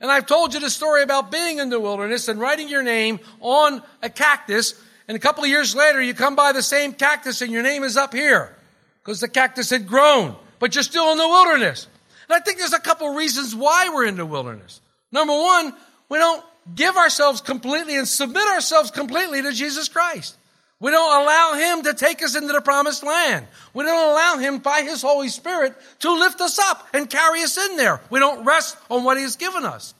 And 0.00 0.10
I've 0.10 0.26
told 0.26 0.52
you 0.52 0.60
the 0.60 0.70
story 0.70 1.02
about 1.02 1.30
being 1.32 1.58
in 1.58 1.70
the 1.70 1.80
wilderness 1.80 2.28
and 2.28 2.38
writing 2.38 2.68
your 2.68 2.82
name 2.82 3.18
on 3.40 3.82
a 4.02 4.10
cactus 4.10 4.74
and 5.08 5.16
a 5.16 5.20
couple 5.20 5.44
of 5.44 5.50
years 5.50 5.74
later 5.74 6.02
you 6.02 6.14
come 6.14 6.36
by 6.36 6.52
the 6.52 6.62
same 6.62 6.92
cactus 6.92 7.40
and 7.40 7.52
your 7.52 7.62
name 7.62 7.84
is 7.84 7.96
up 7.96 8.12
here 8.12 8.54
because 9.02 9.20
the 9.20 9.28
cactus 9.28 9.70
had 9.70 9.86
grown, 9.86 10.34
but 10.58 10.74
you're 10.74 10.82
still 10.82 11.12
in 11.12 11.18
the 11.18 11.28
wilderness. 11.28 11.86
And 12.28 12.36
I 12.36 12.40
think 12.40 12.58
there's 12.58 12.72
a 12.72 12.80
couple 12.80 13.08
of 13.10 13.16
reasons 13.16 13.54
why 13.54 13.88
we're 13.88 14.06
in 14.06 14.16
the 14.16 14.26
wilderness. 14.26 14.80
Number 15.12 15.32
one, 15.32 15.72
we 16.08 16.18
don't 16.18 16.44
give 16.74 16.96
ourselves 16.96 17.40
completely 17.40 17.96
and 17.96 18.08
submit 18.08 18.46
ourselves 18.48 18.90
completely 18.90 19.42
to 19.42 19.52
Jesus 19.52 19.88
Christ. 19.88 20.36
We 20.78 20.90
don't 20.90 21.22
allow 21.22 21.54
Him 21.54 21.84
to 21.84 21.94
take 21.94 22.22
us 22.22 22.36
into 22.36 22.52
the 22.52 22.60
promised 22.60 23.02
land. 23.02 23.46
We 23.72 23.84
don't 23.84 24.10
allow 24.10 24.36
Him 24.36 24.58
by 24.58 24.82
His 24.82 25.00
Holy 25.00 25.28
Spirit 25.28 25.74
to 26.00 26.12
lift 26.12 26.40
us 26.40 26.58
up 26.58 26.86
and 26.92 27.08
carry 27.08 27.42
us 27.42 27.56
in 27.56 27.76
there. 27.76 28.00
We 28.10 28.18
don't 28.18 28.44
rest 28.44 28.76
on 28.90 29.04
what 29.04 29.16
He 29.16 29.22
has 29.22 29.36
given 29.36 29.64
us. 29.64 29.94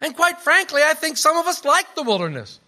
And 0.00 0.16
quite 0.16 0.40
frankly, 0.40 0.82
I 0.84 0.94
think 0.94 1.16
some 1.16 1.36
of 1.36 1.46
us 1.46 1.64
like 1.64 1.94
the 1.94 2.02
wilderness. 2.02 2.58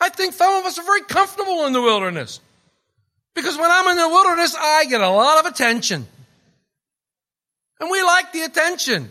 I 0.00 0.10
think 0.10 0.34
some 0.34 0.54
of 0.54 0.66
us 0.66 0.78
are 0.78 0.84
very 0.84 1.02
comfortable 1.02 1.64
in 1.64 1.72
the 1.72 1.80
wilderness. 1.80 2.40
Because 3.34 3.56
when 3.56 3.70
I'm 3.70 3.88
in 3.88 3.96
the 3.96 4.08
wilderness, 4.08 4.54
I 4.58 4.84
get 4.84 5.00
a 5.00 5.08
lot 5.08 5.44
of 5.44 5.52
attention. 5.52 6.06
And 7.80 7.90
we 7.90 8.02
like 8.02 8.32
the 8.32 8.42
attention. 8.42 9.10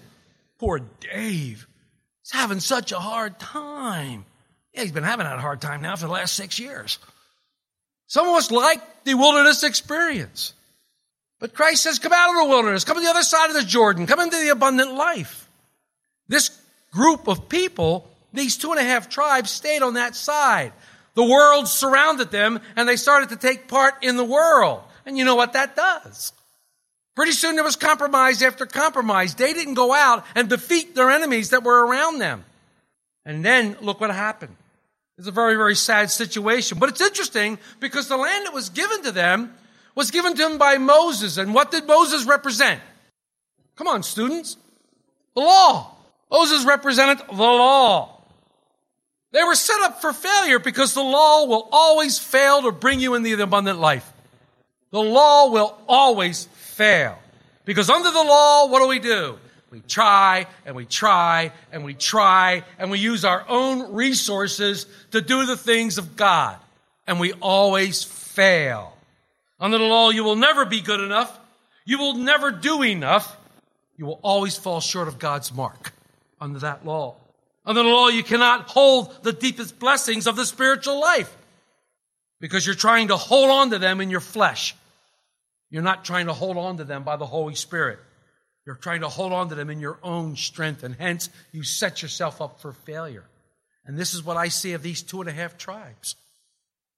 Poor 0.59 0.79
Dave. 0.99 1.67
He's 2.21 2.31
having 2.31 2.59
such 2.59 2.91
a 2.91 2.99
hard 2.99 3.39
time. 3.39 4.25
Yeah, 4.73 4.83
he's 4.83 4.91
been 4.91 5.03
having 5.03 5.25
that 5.25 5.39
hard 5.39 5.61
time 5.61 5.81
now 5.81 5.95
for 5.95 6.05
the 6.05 6.11
last 6.11 6.35
six 6.35 6.59
years. 6.59 6.99
Some 8.07 8.27
of 8.27 8.35
us 8.35 8.51
like 8.51 8.81
the 9.03 9.13
wilderness 9.15 9.63
experience. 9.63 10.53
But 11.39 11.53
Christ 11.53 11.83
says, 11.83 11.99
come 11.99 12.13
out 12.13 12.31
of 12.31 12.37
the 12.37 12.49
wilderness, 12.49 12.83
come 12.83 12.97
to 12.97 13.03
the 13.03 13.09
other 13.09 13.21
side 13.21 13.49
of 13.49 13.55
the 13.55 13.63
Jordan, 13.63 14.07
come 14.07 14.19
into 14.19 14.37
the 14.37 14.49
abundant 14.49 14.95
life. 14.95 15.47
This 16.27 16.49
group 16.91 17.27
of 17.27 17.47
people, 17.47 18.09
these 18.33 18.57
two 18.57 18.71
and 18.71 18.79
a 18.79 18.83
half 18.83 19.07
tribes, 19.09 19.51
stayed 19.51 19.81
on 19.81 19.93
that 19.93 20.15
side. 20.15 20.73
The 21.13 21.23
world 21.23 21.67
surrounded 21.67 22.31
them 22.31 22.59
and 22.75 22.87
they 22.87 22.95
started 22.95 23.29
to 23.29 23.35
take 23.35 23.67
part 23.67 24.03
in 24.03 24.17
the 24.17 24.23
world. 24.23 24.83
And 25.05 25.17
you 25.17 25.25
know 25.25 25.35
what 25.35 25.53
that 25.53 25.75
does? 25.75 26.33
Pretty 27.15 27.31
soon 27.31 27.55
there 27.55 27.63
was 27.63 27.75
compromise 27.75 28.43
after 28.43 28.65
compromise. 28.65 29.35
They 29.35 29.53
didn't 29.53 29.73
go 29.73 29.93
out 29.93 30.25
and 30.35 30.49
defeat 30.49 30.95
their 30.95 31.09
enemies 31.09 31.49
that 31.49 31.63
were 31.63 31.85
around 31.85 32.19
them. 32.19 32.45
And 33.25 33.43
then 33.43 33.77
look 33.81 33.99
what 33.99 34.11
happened. 34.11 34.55
It's 35.17 35.27
a 35.27 35.31
very, 35.31 35.55
very 35.55 35.75
sad 35.75 36.11
situation. 36.11 36.77
But 36.77 36.89
it's 36.89 37.01
interesting 37.01 37.57
because 37.79 38.07
the 38.07 38.17
land 38.17 38.45
that 38.45 38.53
was 38.53 38.69
given 38.69 39.03
to 39.03 39.11
them 39.11 39.53
was 39.95 40.11
given 40.11 40.35
to 40.35 40.41
them 40.43 40.57
by 40.57 40.77
Moses. 40.77 41.37
And 41.37 41.53
what 41.53 41.71
did 41.71 41.87
Moses 41.87 42.25
represent? 42.25 42.79
Come 43.75 43.87
on, 43.87 44.03
students. 44.03 44.57
The 45.35 45.41
law. 45.41 45.95
Moses 46.31 46.65
represented 46.65 47.25
the 47.27 47.33
law. 47.33 48.21
They 49.31 49.43
were 49.43 49.55
set 49.55 49.81
up 49.81 50.01
for 50.01 50.13
failure 50.13 50.59
because 50.59 50.93
the 50.93 51.03
law 51.03 51.45
will 51.45 51.67
always 51.71 52.19
fail 52.19 52.61
to 52.63 52.71
bring 52.71 52.99
you 52.99 53.15
into 53.15 53.35
the 53.35 53.43
abundant 53.43 53.79
life. 53.79 54.11
The 54.91 55.01
law 55.01 55.49
will 55.49 55.77
always 55.87 56.45
fail. 56.53 57.17
Because 57.65 57.89
under 57.89 58.09
the 58.09 58.23
law, 58.23 58.67
what 58.67 58.81
do 58.81 58.87
we 58.87 58.99
do? 58.99 59.37
We 59.77 59.81
try 59.87 60.47
and 60.65 60.75
we 60.75 60.85
try 60.85 61.51
and 61.71 61.83
we 61.83 61.93
try 61.93 62.63
and 62.79 62.89
we 62.89 62.97
use 62.97 63.23
our 63.23 63.45
own 63.47 63.93
resources 63.93 64.87
to 65.11 65.21
do 65.21 65.45
the 65.45 65.55
things 65.55 65.99
of 65.99 66.15
God. 66.15 66.57
And 67.05 67.19
we 67.19 67.33
always 67.33 68.03
fail. 68.03 68.97
Under 69.59 69.77
the 69.77 69.83
law, 69.83 70.09
you 70.09 70.23
will 70.23 70.35
never 70.35 70.65
be 70.65 70.81
good 70.81 70.99
enough. 70.99 71.39
You 71.85 71.99
will 71.99 72.15
never 72.15 72.49
do 72.49 72.81
enough. 72.81 73.37
You 73.97 74.07
will 74.07 74.19
always 74.23 74.57
fall 74.57 74.81
short 74.81 75.07
of 75.07 75.19
God's 75.19 75.53
mark 75.53 75.93
under 76.41 76.57
that 76.59 76.83
law. 76.83 77.17
Under 77.63 77.83
the 77.83 77.89
law, 77.89 78.07
you 78.07 78.23
cannot 78.23 78.67
hold 78.67 79.15
the 79.21 79.31
deepest 79.31 79.77
blessings 79.77 80.25
of 80.25 80.35
the 80.35 80.45
spiritual 80.47 80.99
life 80.99 81.37
because 82.39 82.65
you're 82.65 82.73
trying 82.73 83.09
to 83.09 83.15
hold 83.15 83.51
on 83.51 83.69
to 83.69 83.77
them 83.77 84.01
in 84.01 84.09
your 84.09 84.21
flesh. 84.21 84.75
You're 85.69 85.83
not 85.83 86.03
trying 86.03 86.25
to 86.25 86.33
hold 86.33 86.57
on 86.57 86.77
to 86.77 86.83
them 86.83 87.03
by 87.03 87.17
the 87.17 87.27
Holy 87.27 87.53
Spirit. 87.53 87.99
You're 88.67 88.75
trying 88.75 88.99
to 88.99 89.07
hold 89.07 89.31
on 89.31 89.47
to 89.47 89.55
them 89.55 89.69
in 89.69 89.79
your 89.79 89.97
own 90.03 90.35
strength, 90.35 90.83
and 90.83 90.93
hence 90.93 91.29
you 91.53 91.63
set 91.63 92.01
yourself 92.01 92.41
up 92.41 92.59
for 92.59 92.73
failure. 92.73 93.23
And 93.85 93.97
this 93.97 94.13
is 94.13 94.25
what 94.25 94.35
I 94.35 94.49
see 94.49 94.73
of 94.73 94.83
these 94.83 95.01
two 95.01 95.21
and 95.21 95.29
a 95.29 95.33
half 95.33 95.57
tribes. 95.57 96.17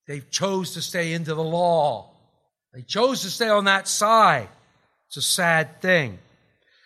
They 0.07 0.21
chose 0.31 0.73
to 0.73 0.81
stay 0.81 1.13
into 1.13 1.35
the 1.35 1.43
law. 1.43 2.09
They 2.73 2.81
chose 2.81 3.21
to 3.21 3.29
stay 3.29 3.49
on 3.49 3.65
that 3.65 3.87
side. 3.87 4.49
It's 5.09 5.17
a 5.17 5.21
sad 5.21 5.79
thing. 5.79 6.17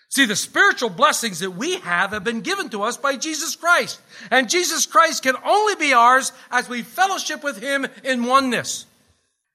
See, 0.10 0.26
the 0.26 0.36
spiritual 0.36 0.90
blessings 0.90 1.40
that 1.40 1.52
we 1.52 1.78
have 1.78 2.12
have 2.12 2.26
been 2.26 2.42
given 2.42 2.68
to 2.72 2.84
us 2.84 2.98
by 2.98 3.16
Jesus 3.16 3.56
Christ. 3.56 4.02
And 4.32 4.50
Jesus 4.50 4.86
Christ 4.86 5.24
can 5.24 5.38
only 5.46 5.76
be 5.76 5.94
ours 5.94 6.34
as 6.52 6.68
we 6.68 6.82
fellowship 6.82 7.42
with 7.42 7.62
Him 7.62 7.88
in 8.04 8.26
oneness. 8.26 8.86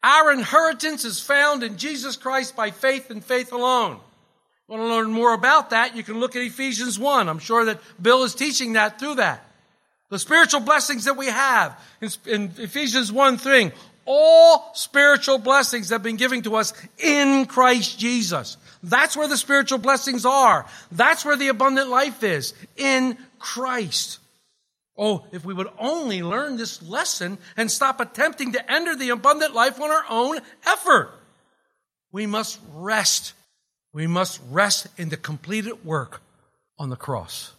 Our 0.03 0.33
inheritance 0.33 1.05
is 1.05 1.21
found 1.21 1.63
in 1.63 1.77
Jesus 1.77 2.17
Christ 2.17 2.57
by 2.57 2.71
faith 2.71 3.11
and 3.11 3.23
faith 3.23 3.53
alone. 3.53 4.01
Want 4.69 4.83
to 4.83 4.87
learn 4.87 5.11
more 5.11 5.33
about 5.33 5.71
that? 5.71 5.97
You 5.97 6.03
can 6.03 6.21
look 6.21 6.37
at 6.37 6.43
Ephesians 6.43 6.99
1. 6.99 7.29
I'm 7.29 7.39
sure 7.39 7.65
that 7.65 7.81
Bill 8.01 8.23
is 8.23 8.35
teaching 8.35 8.75
that 8.75 9.01
through 9.01 9.17
that. 9.17 9.45
The 10.11 10.19
spiritual 10.19 10.61
blessings 10.61 11.07
that 11.07 11.17
we 11.17 11.27
have 11.27 11.79
in, 12.01 12.11
in 12.27 12.53
Ephesians 12.59 13.11
1 13.11 13.39
3. 13.39 13.71
All 14.05 14.71
spiritual 14.75 15.39
blessings 15.39 15.91
have 15.91 16.03
been 16.03 16.17
given 16.17 16.43
to 16.43 16.57
us 16.57 16.73
in 16.99 17.47
Christ 17.47 17.99
Jesus. 17.99 18.57
That's 18.83 19.17
where 19.17 19.29
the 19.29 19.37
spiritual 19.37 19.79
blessings 19.79 20.25
are. 20.25 20.67
That's 20.93 21.25
where 21.25 21.37
the 21.37 21.49
abundant 21.49 21.89
life 21.89 22.23
is. 22.23 22.55
In 22.77 23.19
Christ. 23.39 24.19
Oh, 24.97 25.27
if 25.31 25.45
we 25.45 25.55
would 25.55 25.69
only 25.79 26.23
learn 26.23 26.57
this 26.57 26.83
lesson 26.83 27.39
and 27.57 27.71
stop 27.71 28.01
attempting 28.01 28.53
to 28.53 28.73
enter 28.73 28.97
the 28.97 29.11
abundant 29.11 29.55
life 29.55 29.81
on 29.81 29.91
our 29.91 30.05
own 30.11 30.39
effort. 30.67 31.11
We 32.11 32.27
must 32.27 32.59
rest. 32.75 33.35
We 33.93 34.07
must 34.07 34.41
rest 34.51 34.89
in 34.97 35.09
the 35.09 35.17
completed 35.17 35.85
work 35.85 36.23
on 36.79 36.91
the 36.91 36.97
cross. 36.97 37.53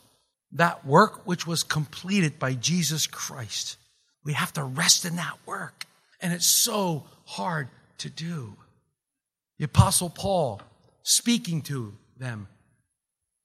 That 0.51 0.85
work 0.85 1.25
which 1.27 1.45
was 1.45 1.63
completed 1.63 2.39
by 2.39 2.53
Jesus 2.53 3.07
Christ. 3.07 3.77
We 4.23 4.33
have 4.33 4.53
to 4.53 4.63
rest 4.63 5.05
in 5.05 5.15
that 5.15 5.37
work. 5.45 5.85
And 6.21 6.33
it's 6.33 6.45
so 6.45 7.05
hard 7.25 7.67
to 7.99 8.09
do. 8.09 8.55
The 9.57 9.65
apostle 9.65 10.09
Paul 10.09 10.61
speaking 11.03 11.61
to 11.63 11.93
them 12.17 12.47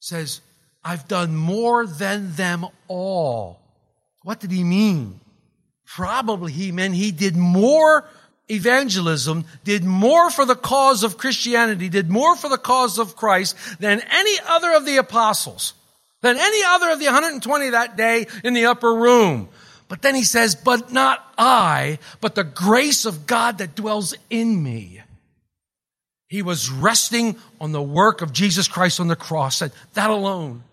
says, 0.01 0.41
I've 0.83 1.09
done 1.09 1.35
more 1.35 1.87
than 1.87 2.33
them 2.33 2.67
all. 2.89 3.61
What 4.23 4.41
did 4.41 4.51
he 4.51 4.65
mean? 4.65 5.21
Probably 5.87 6.53
he 6.53 6.73
meant 6.73 6.95
he 6.95 7.11
did 7.11 7.37
more 7.37 8.09
evangelism, 8.49 9.45
did 9.65 9.85
more 9.85 10.31
for 10.31 10.45
the 10.45 10.57
cause 10.57 11.03
of 11.03 11.19
Christianity, 11.19 11.89
did 11.89 12.11
more 12.11 12.37
for 12.37 12.49
the 12.49 12.59
cause 12.59 12.99
of 12.99 13.17
Christ 13.17 13.57
than 13.81 14.03
any 14.11 14.39
other 14.47 14.73
of 14.73 14.85
the 14.85 14.99
apostles, 14.99 15.75
than 16.21 16.37
any 16.37 16.63
other 16.65 16.91
of 16.91 16.99
the 16.99 17.07
120 17.07 17.71
that 17.71 17.97
day 17.97 18.27
in 18.43 18.55
the 18.55 18.67
upper 18.67 18.95
room. 18.95 19.49
But 19.89 20.03
then 20.03 20.15
he 20.15 20.25
says, 20.25 20.55
but 20.55 20.93
not 20.93 21.25
I, 21.37 21.99
but 22.21 22.35
the 22.35 22.45
grace 22.45 23.05
of 23.05 23.27
God 23.27 23.59
that 23.59 23.75
dwells 23.75 24.15
in 24.31 24.63
me. 24.63 25.03
He 26.29 26.43
was 26.43 26.71
resting 26.71 27.37
on 27.61 27.73
the 27.73 27.83
work 27.83 28.23
of 28.23 28.33
Jesus 28.33 28.67
Christ 28.67 28.99
on 28.99 29.09
the 29.09 29.17
cross, 29.17 29.63
and 29.63 29.73
that 29.93 30.11
alone. 30.11 30.65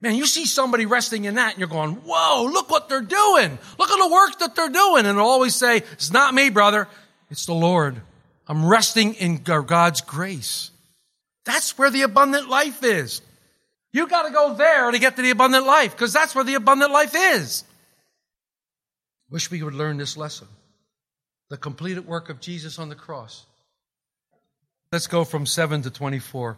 Man, 0.00 0.14
you 0.14 0.26
see 0.26 0.46
somebody 0.46 0.86
resting 0.86 1.24
in 1.24 1.34
that 1.34 1.52
and 1.52 1.58
you're 1.58 1.68
going, 1.68 1.94
whoa, 2.04 2.44
look 2.44 2.70
what 2.70 2.88
they're 2.88 3.00
doing. 3.00 3.58
Look 3.78 3.90
at 3.90 3.98
the 3.98 4.12
work 4.12 4.38
that 4.38 4.54
they're 4.54 4.68
doing. 4.68 5.06
And 5.06 5.18
they'll 5.18 5.24
always 5.24 5.56
say, 5.56 5.78
it's 5.92 6.12
not 6.12 6.34
me, 6.34 6.50
brother. 6.50 6.86
It's 7.30 7.46
the 7.46 7.54
Lord. 7.54 8.00
I'm 8.46 8.64
resting 8.64 9.14
in 9.14 9.38
God's 9.38 10.00
grace. 10.00 10.70
That's 11.44 11.76
where 11.76 11.90
the 11.90 12.02
abundant 12.02 12.48
life 12.48 12.84
is. 12.84 13.22
You 13.92 14.06
got 14.06 14.22
to 14.22 14.32
go 14.32 14.54
there 14.54 14.90
to 14.90 14.98
get 14.98 15.16
to 15.16 15.22
the 15.22 15.30
abundant 15.30 15.66
life 15.66 15.92
because 15.92 16.12
that's 16.12 16.34
where 16.34 16.44
the 16.44 16.54
abundant 16.54 16.92
life 16.92 17.14
is. 17.14 17.64
Wish 19.30 19.50
we 19.50 19.62
would 19.62 19.74
learn 19.74 19.96
this 19.96 20.16
lesson. 20.16 20.46
The 21.50 21.56
completed 21.56 22.06
work 22.06 22.28
of 22.28 22.40
Jesus 22.40 22.78
on 22.78 22.88
the 22.88 22.94
cross. 22.94 23.46
Let's 24.92 25.06
go 25.06 25.24
from 25.24 25.44
7 25.44 25.82
to 25.82 25.90
24. 25.90 26.56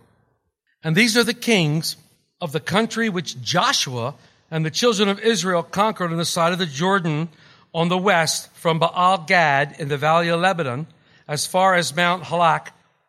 And 0.83 0.95
these 0.95 1.17
are 1.17 1.25
the 1.25 1.35
kings 1.35 1.97
of 2.41 2.53
the 2.53 2.61
country 2.61 3.09
which 3.09 3.41
Joshua 3.43 4.15
and 4.51 4.65
the 4.65 4.71
children 4.71 5.09
of 5.09 5.21
Israel 5.21 5.63
conquered 5.63 6.11
on 6.11 6.19
the 6.19 6.25
side 6.25 6.53
of 6.53 6.59
the 6.59 6.67
Jordan 6.67 7.29
on 7.73 7.89
the 7.89 7.99
west 7.99 8.51
from 8.55 8.79
Baal 8.79 9.19
Gad 9.19 9.77
in 9.79 9.89
the 9.89 9.97
valley 9.97 10.29
of 10.29 10.41
Lebanon 10.41 10.87
as 11.29 11.47
far 11.47 11.75
as 11.75 11.95
Mount 11.95 12.25
Halak 12.25 12.69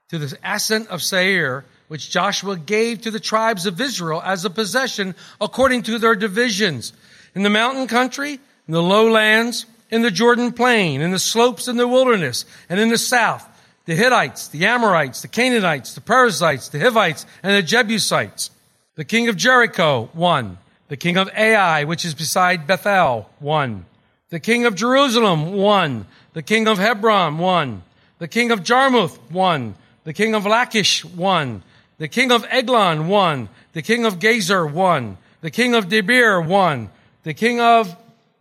to 0.09 0.19
the 0.19 0.37
ascent 0.43 0.87
of 0.89 1.01
Seir, 1.01 1.65
which 1.87 2.11
Joshua 2.11 2.57
gave 2.57 3.01
to 3.01 3.11
the 3.11 3.19
tribes 3.19 3.65
of 3.65 3.81
Israel 3.81 4.21
as 4.23 4.45
a 4.45 4.49
possession 4.49 5.15
according 5.39 5.83
to 5.83 5.97
their 5.97 6.15
divisions. 6.15 6.93
In 7.33 7.43
the 7.43 7.49
mountain 7.49 7.87
country, 7.87 8.33
in 8.67 8.73
the 8.73 8.83
lowlands, 8.83 9.65
in 9.89 10.01
the 10.01 10.11
Jordan 10.11 10.51
plain, 10.51 11.01
in 11.01 11.11
the 11.11 11.19
slopes 11.19 11.67
in 11.67 11.77
the 11.77 11.87
wilderness, 11.87 12.45
and 12.69 12.79
in 12.79 12.89
the 12.89 12.97
south, 12.97 13.47
the 13.85 13.95
Hittites, 13.95 14.49
the 14.49 14.65
Amorites, 14.65 15.21
the 15.21 15.27
Canaanites, 15.27 15.95
the 15.95 16.01
Perizzites, 16.01 16.69
the 16.69 16.79
Hivites, 16.79 17.25
and 17.41 17.53
the 17.55 17.63
Jebusites. 17.63 18.51
The 18.95 19.05
king 19.05 19.29
of 19.29 19.37
Jericho, 19.37 20.09
one. 20.13 20.57
The 20.89 20.97
king 20.97 21.15
of 21.15 21.29
Ai, 21.29 21.85
which 21.85 22.03
is 22.03 22.13
beside 22.13 22.67
Bethel, 22.67 23.29
one. 23.39 23.85
The 24.29 24.39
king 24.39 24.65
of 24.65 24.75
Jerusalem, 24.75 25.53
one. 25.53 26.05
The 26.33 26.41
king 26.41 26.67
of 26.67 26.77
Hebron, 26.77 27.37
one. 27.37 27.83
The 28.19 28.27
king 28.27 28.51
of 28.51 28.63
Jarmuth, 28.63 29.17
one. 29.31 29.75
The 30.03 30.13
king 30.13 30.35
of 30.35 30.45
Lachish, 30.45 31.05
one. 31.05 31.63
The 31.97 32.09
king 32.09 32.31
of 32.31 32.45
Eglon, 32.49 33.07
one. 33.07 33.47
The 33.73 33.81
king 33.81 34.05
of 34.05 34.19
Gezer, 34.19 34.69
one. 34.69 35.17
The 35.39 35.51
king 35.51 35.73
of 35.73 35.87
Debir, 35.87 36.45
one. 36.45 36.89
The 37.23 37.33
king 37.33 37.61
of 37.61 37.95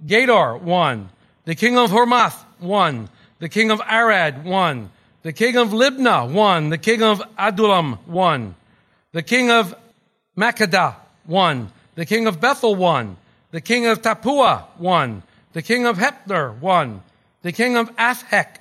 Gedor, 0.05 0.61
one. 0.61 1.11
The 1.45 1.55
king 1.55 1.79
of 1.79 1.91
Hormath, 1.91 2.45
one. 2.59 3.09
The 3.39 3.49
king 3.49 3.71
of 3.71 3.81
Arad, 3.81 4.45
one. 4.45 4.91
The 5.23 5.33
king 5.33 5.57
of 5.57 5.69
Libnah, 5.69 6.33
one. 6.33 6.71
The 6.71 6.79
king 6.79 7.03
of 7.03 7.23
Adullam, 7.39 7.99
one. 8.07 8.55
The 9.13 9.23
king 9.23 9.51
of 9.51 9.75
Makkedah, 10.41 10.95
one. 11.27 11.71
The 11.97 12.07
king 12.07 12.27
of 12.27 12.41
Bethel, 12.41 12.75
one. 12.75 13.17
The 13.51 13.61
king 13.61 13.87
of 13.87 14.01
Tappuah, 14.01 14.65
one. 14.79 15.23
The 15.53 15.63
king 15.63 15.87
of 15.87 15.99
Hepher, 15.99 16.59
one. 16.61 17.03
The 17.43 17.53
king 17.53 17.77
of 17.77 17.95
Aphek, 17.97 18.59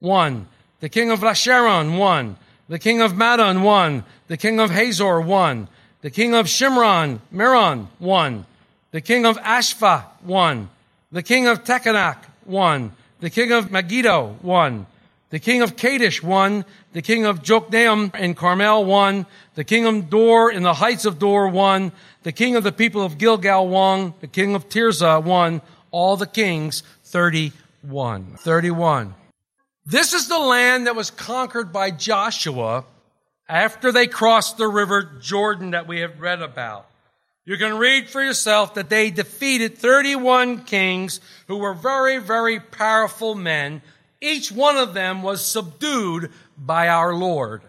one. 0.00 0.48
The 0.80 0.88
king 0.88 1.10
of 1.10 1.20
Lasharon, 1.20 1.98
one. 1.98 2.36
The 2.68 2.78
king 2.78 3.00
of 3.00 3.12
Madon, 3.12 3.62
one. 3.62 4.04
The 4.28 4.36
king 4.36 4.58
of 4.58 4.70
Hazor, 4.70 5.20
one. 5.20 5.68
The 6.00 6.10
king 6.10 6.34
of 6.34 6.46
Shimron, 6.46 7.20
Meron, 7.30 7.88
one. 7.98 8.46
The 8.90 9.00
king 9.00 9.24
of 9.24 9.36
Ashva, 9.38 10.04
one. 10.22 10.68
The 11.12 11.22
king 11.22 11.46
of 11.46 11.64
Tekanach, 11.64 12.18
one. 12.44 12.92
The 13.20 13.30
king 13.30 13.52
of 13.52 13.70
Megiddo, 13.70 14.38
one. 14.42 14.86
The 15.34 15.40
king 15.40 15.62
of 15.62 15.74
Kadesh, 15.74 16.22
one. 16.22 16.64
The 16.92 17.02
king 17.02 17.26
of 17.26 17.42
Jokneam 17.42 18.12
and 18.14 18.36
Carmel, 18.36 18.84
one. 18.84 19.26
The 19.56 19.64
king 19.64 19.84
of 19.84 20.08
Dor 20.08 20.48
in 20.52 20.62
the 20.62 20.74
heights 20.74 21.06
of 21.06 21.18
Dor, 21.18 21.48
one. 21.48 21.90
The 22.22 22.30
king 22.30 22.54
of 22.54 22.62
the 22.62 22.70
people 22.70 23.02
of 23.02 23.18
Gilgal, 23.18 23.66
one. 23.66 24.14
The 24.20 24.28
king 24.28 24.54
of 24.54 24.68
Tirzah, 24.68 25.24
one. 25.24 25.60
All 25.90 26.16
the 26.16 26.28
kings, 26.28 26.84
31. 27.06 28.36
31. 28.36 29.14
This 29.84 30.12
is 30.12 30.28
the 30.28 30.38
land 30.38 30.86
that 30.86 30.94
was 30.94 31.10
conquered 31.10 31.72
by 31.72 31.90
Joshua 31.90 32.84
after 33.48 33.90
they 33.90 34.06
crossed 34.06 34.56
the 34.56 34.68
river 34.68 35.18
Jordan 35.20 35.72
that 35.72 35.88
we 35.88 35.98
have 35.98 36.20
read 36.20 36.42
about. 36.42 36.86
You 37.44 37.56
can 37.56 37.76
read 37.76 38.08
for 38.08 38.22
yourself 38.22 38.74
that 38.74 38.88
they 38.88 39.10
defeated 39.10 39.78
31 39.78 40.62
kings 40.62 41.20
who 41.48 41.56
were 41.56 41.74
very, 41.74 42.18
very 42.18 42.60
powerful 42.60 43.34
men. 43.34 43.82
Each 44.24 44.50
one 44.50 44.78
of 44.78 44.94
them 44.94 45.22
was 45.22 45.44
subdued 45.44 46.32
by 46.56 46.88
our 46.88 47.14
Lord. 47.14 47.60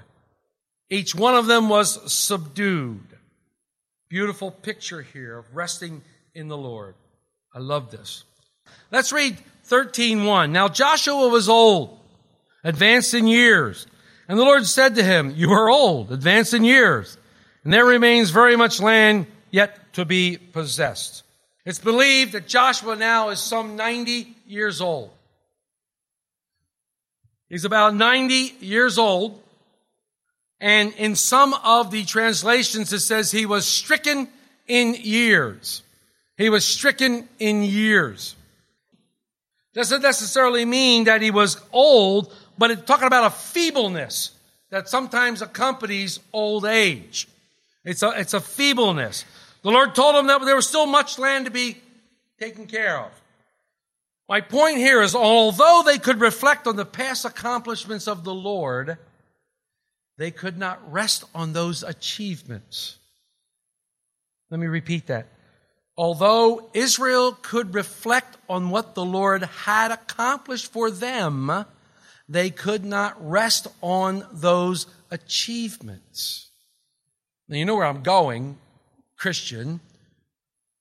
Each 0.90 1.14
one 1.14 1.36
of 1.36 1.48
them 1.48 1.68
was 1.68 2.14
subdued. 2.14 3.06
Beautiful 4.08 4.52
picture 4.52 5.02
here 5.02 5.38
of 5.40 5.54
resting 5.54 6.02
in 6.34 6.48
the 6.48 6.56
Lord. 6.56 6.96
I 7.54 7.60
love 7.60 7.92
this. 7.92 8.24
Let's 8.90 9.12
read 9.12 9.38
13:1. 9.66 10.54
Now 10.54 10.70
Joshua 10.70 11.28
was 11.28 11.50
old, 11.50 12.00
advanced 12.64 13.14
in 13.14 13.28
years, 13.28 13.86
And 14.28 14.40
the 14.40 14.44
Lord 14.44 14.66
said 14.66 14.96
to 14.96 15.04
him, 15.04 15.34
You 15.36 15.52
are 15.52 15.70
old, 15.70 16.12
advanced 16.12 16.54
in 16.54 16.64
years, 16.64 17.18
and 17.64 17.72
there 17.72 17.86
remains 17.86 18.32
very 18.32 18.56
much 18.56 18.80
land 18.80 19.28
yet 19.52 19.94
to 19.94 20.06
be 20.06 20.38
possessed. 20.38 21.24
It's 21.66 21.80
believed 21.80 22.32
that 22.32 22.48
Joshua 22.48 22.96
now 22.96 23.30
is 23.30 23.40
some 23.40 23.76
90 23.76 24.36
years 24.48 24.82
old. 24.82 25.12
He's 27.50 27.66
about 27.66 27.96
90 27.96 28.56
years 28.60 28.98
old. 28.98 29.42
And 30.60 30.94
in 30.94 31.16
some 31.16 31.54
of 31.54 31.92
the 31.92 32.06
translations, 32.06 32.92
it 32.94 33.02
says 33.02 33.32
he 33.32 33.46
was 33.46 33.66
stricken 33.66 34.28
in 34.68 34.96
years. 34.96 35.84
He 36.38 36.50
was 36.50 36.66
stricken 36.66 37.28
in 37.40 37.64
years. 37.64 38.36
Doesn't 39.74 40.02
necessarily 40.02 40.66
mean 40.66 41.04
that 41.06 41.22
he 41.22 41.32
was 41.32 41.62
old, 41.72 42.34
but 42.58 42.72
it's 42.72 42.86
talking 42.86 43.08
about 43.08 43.26
a 43.26 43.36
feebleness 43.36 44.32
that 44.70 44.88
sometimes 44.90 45.42
accompanies 45.42 46.20
old 46.34 46.66
age. 46.66 47.28
It's 47.84 48.02
a, 48.02 48.10
it's 48.20 48.34
a 48.34 48.40
feebleness. 48.40 49.26
The 49.62 49.72
Lord 49.72 49.94
told 49.94 50.16
him 50.16 50.28
that 50.28 50.44
there 50.46 50.56
was 50.56 50.68
still 50.68 50.86
much 50.86 51.20
land 51.20 51.46
to 51.46 51.52
be 51.52 51.78
taken 52.40 52.66
care 52.68 53.00
of. 53.00 53.12
My 54.28 54.42
point 54.42 54.78
here 54.78 55.02
is 55.02 55.14
although 55.14 55.84
they 55.86 56.00
could 56.00 56.20
reflect 56.20 56.66
on 56.66 56.76
the 56.76 56.86
past 56.86 57.26
accomplishments 57.26 58.08
of 58.08 58.24
the 58.24 58.34
Lord, 58.34 58.98
they 60.18 60.32
could 60.32 60.58
not 60.58 60.92
rest 60.92 61.26
on 61.36 61.54
those 61.54 61.84
achievements. 61.84 62.98
Let 64.50 64.60
me 64.60 64.68
repeat 64.68 65.08
that. 65.08 65.28
Although 65.98 66.70
Israel 66.74 67.38
could 67.42 67.74
reflect 67.74 68.38
on 68.50 68.70
what 68.70 68.96
the 68.96 69.06
Lord 69.06 69.44
had 69.44 69.92
accomplished 69.92 70.72
for 70.72 70.92
them, 70.92 71.66
they 72.28 72.50
could 72.50 72.84
not 72.84 73.16
rest 73.20 73.68
on 73.82 74.26
those 74.32 74.88
achievements. 75.12 76.50
Now, 77.48 77.58
you 77.58 77.66
know 77.66 77.76
where 77.76 77.86
I'm 77.86 78.04
going, 78.04 78.58
Christian. 79.18 79.80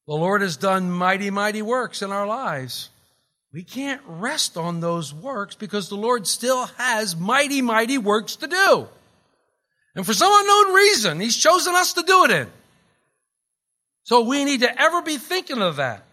The 0.06 0.14
Lord 0.14 0.40
has 0.40 0.56
done 0.56 0.90
mighty, 0.90 1.30
mighty 1.30 1.62
works 1.62 2.02
in 2.02 2.10
our 2.10 2.26
lives. 2.26 2.90
We 3.54 3.62
can't 3.62 4.02
rest 4.08 4.56
on 4.56 4.80
those 4.80 5.14
works 5.14 5.54
because 5.54 5.88
the 5.88 5.94
Lord 5.94 6.26
still 6.26 6.66
has 6.76 7.14
mighty, 7.14 7.62
mighty 7.62 7.98
works 7.98 8.34
to 8.36 8.48
do. 8.48 8.88
And 9.94 10.04
for 10.04 10.12
some 10.12 10.32
unknown 10.34 10.74
reason, 10.74 11.20
He's 11.20 11.36
chosen 11.36 11.72
us 11.76 11.92
to 11.92 12.02
do 12.02 12.24
it 12.24 12.32
in. 12.32 12.50
So 14.02 14.22
we 14.22 14.44
need 14.44 14.62
to 14.62 14.82
ever 14.82 15.02
be 15.02 15.18
thinking 15.18 15.62
of 15.62 15.76
that. 15.76 16.04